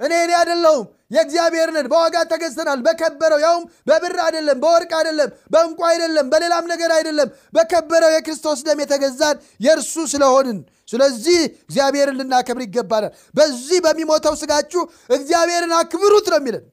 እኔ 0.00 0.12
እኔ 0.24 0.32
አይደለሁም 0.38 0.84
የእግዚአብሔር 1.10 1.68
ነን። 1.74 1.86
በዋጋ 1.92 2.16
ተገዝተናል። 2.30 2.78
በከበረው 2.86 3.40
ያውም 3.44 3.64
በብር 3.88 4.16
አይደለም፣ 4.26 4.58
በወርቅ 4.62 4.92
አይደለም፣ 5.00 5.30
በእንቁ 5.52 5.80
አይደለም፣ 5.90 6.26
በሌላም 6.32 6.64
ነገር 6.72 6.90
አይደለም። 6.96 7.28
በከበረው 7.54 8.10
የክርስቶስ 8.14 8.60
ደም 8.68 8.80
የተገዛን 8.84 9.36
የእርሱ 9.60 9.94
ስለሆንን፣ 10.12 10.58
ስለዚህ 10.92 11.38
እግዚአብሔርን 11.62 12.16
ልናከብር 12.20 12.62
ይገባናል። 12.64 13.12
በዚህ 13.34 13.78
በሚሞተው 13.84 14.34
ስጋችሁ 14.40 14.82
እግዚአብሔርን 15.10 15.72
አክብሩት 15.78 16.26
ነው 16.32 16.38
የሚለን። 16.40 16.64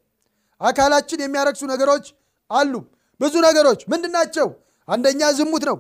አካላችን 0.62 1.20
የሚያረክሱ 1.24 1.64
ነገሮች 1.74 2.06
አሉ። 2.52 2.74
ብዙ 3.20 3.34
ነገሮች 3.46 3.80
ምንድን 3.92 4.14
ናቸው? 4.18 4.48
አንደኛ 4.88 5.22
ዝሙት 5.38 5.64
ነው። 5.70 5.78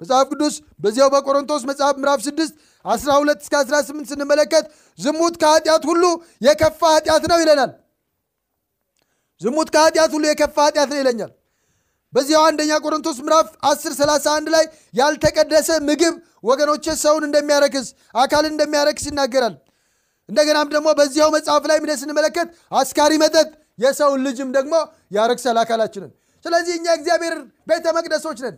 መጽሐፍ 0.00 0.26
ቅዱስ 0.32 0.54
በዚያው 0.82 1.08
በቆሮንቶስ 1.14 1.62
መጽሐፍ 1.70 1.94
ምዕራፍ 1.98 2.20
6 2.24 2.52
12 2.84 3.40
እስከ 3.44 3.54
18 3.62 4.10
ስንመለከት 4.10 4.64
ዝሙት 4.98 5.34
ከኃጢአት 5.42 5.82
ሁሉ 5.90 6.04
የከፋ 6.40 6.80
ኃጢአት 6.94 7.24
ነው 7.30 7.38
ይለናል። 7.42 7.70
ዝሙት 9.40 9.68
ከኃጢአት 9.74 10.10
ሁሉ 10.16 10.24
የከፋ 10.30 10.56
ኃጢአት 10.66 10.88
ነው 10.92 10.98
ይለኛል። 11.00 11.32
በዚያው 12.12 12.42
አንደኛ 12.48 12.72
ቆሮንቶስ 12.84 13.18
ምዕራፍ 13.24 13.48
10 13.68 13.96
31 13.98 14.52
ላይ 14.54 14.64
ያልተቀደሰ 14.94 15.70
ምግብ 15.88 16.14
ወገኖቼ 16.44 16.84
ሰውን 17.02 17.24
እንደሚያረክስ 17.28 17.86
አካልን 18.14 18.52
እንደሚያረክስ 18.54 19.04
ይናገራል። 19.08 19.56
እንደገናም 20.28 20.70
ደግሞ 20.74 20.88
በዚያው 20.98 21.30
መጽሐፍ 21.36 21.64
ላይ 21.70 21.78
ምደ 21.84 21.92
ስንመለከት 22.00 22.48
አስካሪ 22.72 23.12
መጠጥ 23.22 23.48
የሰውን 23.78 24.22
ልጅም 24.26 24.48
ደግሞ 24.56 24.74
ያረክሳል 25.16 25.58
አካላችንን። 25.62 26.10
ስለዚህ 26.44 26.74
እኛ 26.78 26.86
እግዚአብሔር 26.98 27.34
ቤተ 27.70 27.86
መቅደሶች 27.96 28.40
ነን። 28.44 28.56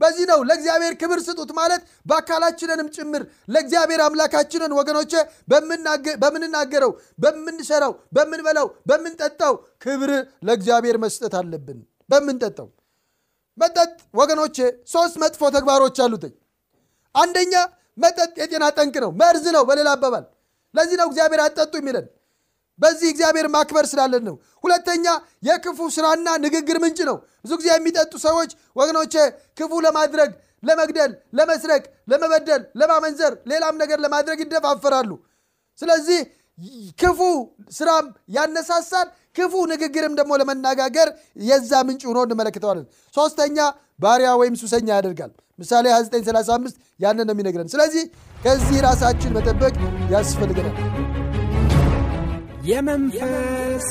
በዚህ 0.00 0.24
ነው 0.30 0.40
ለእግዚአብሔር 0.48 0.94
ክብር 1.00 1.18
ስጡት 1.26 1.50
ማለት 1.58 1.82
በአካላችንንም 2.06 2.88
ጭምር 2.96 3.22
ለእግዚአብሔር 3.54 4.00
አምላካችንን 4.06 4.72
ወገኖቼ 4.78 5.12
በምንናገረው፣ 6.22 6.92
በምንሰራው፣ 7.22 7.92
በምንበላው፣ 8.16 8.68
በምንጠጣው 8.90 9.54
ክብር 9.84 10.10
ለእግዚአብሔር 10.48 10.98
መስጠት 11.04 11.36
አለብን። 11.40 11.78
በምንጠጣው 12.10 12.68
መጠጥ 13.58 13.90
ወገኖቼ 14.14 14.56
ሶስት 14.88 15.14
መጥፎ 15.22 15.42
ተግባሮች 15.54 15.98
አሉትኝ። 16.04 16.34
አንደኛ 17.14 17.54
መጠጥ 17.98 18.32
የጤና 18.40 18.64
ጠንቅ 18.76 18.94
ነው፣ 19.04 19.10
መርዝ 19.20 19.44
ነው 19.56 19.62
በሌላ 19.68 19.88
አባባል። 19.96 20.24
ለዚህ 20.74 20.96
ነው 21.00 21.06
እግዚአብሔር 21.10 21.40
አጠጡ 21.44 21.72
የሚለን 21.80 22.06
በዚህ 22.80 23.08
እግዚአብሔር 23.12 23.46
ማክበር 23.54 23.84
ስላለን 23.90 24.24
ነው። 24.28 24.34
ሁለተኛ 24.64 25.06
የክፉ 25.42 25.78
ስራና 25.94 26.28
ንግግር 26.44 26.78
ምንጭ 26.82 26.98
ነው። 27.10 27.16
ብዙ 27.44 27.52
ጊዜ 27.60 27.68
የሚጠጡ 27.72 28.12
ሰዎች 28.26 28.50
ወገኖቼ 28.76 29.14
ክፉ 29.58 29.72
ለማድረግ 29.86 30.30
ለመግደል፣ 30.62 31.12
ለመስረቅ፣ 31.38 31.82
ለመበደል፣ 32.10 32.62
ለማመንዘር፣ 32.80 33.32
ሌላም 33.50 33.74
ነገር 33.82 33.98
ለማድረግ 34.04 34.38
ይደፋፈራሉ። 34.44 35.10
ስለዚህ 35.78 36.20
ክፉ 36.98 37.20
ስራም 37.70 38.06
ያነሳሳል፣ 38.36 39.08
ክፉ 39.36 39.54
ንግግርም 39.72 40.14
ደግሞ 40.18 40.32
ለመነጋገር 40.40 41.08
የዛ 41.42 41.72
ምንጭ 41.88 42.02
ሆኖ 42.08 42.18
እንመለከተዋለን። 42.26 42.86
ሶስተኛ 43.14 43.58
ባሪያ 44.00 44.30
ወይም 44.40 44.54
ሱሰኛ 44.62 44.88
ያደርጋል። 44.96 45.32
ምሳሌ 45.58 45.86
2935 45.92 46.74
ያንን 47.00 47.26
ነው 47.28 47.34
የሚነግረን። 47.36 47.70
ስለዚህ 47.74 48.04
ከዚህ 48.42 48.78
ራሳችን 48.88 49.34
መጠበቅ 49.36 49.74
ያስፈልገናል። 50.10 50.76
የመንፈስ 52.66 53.88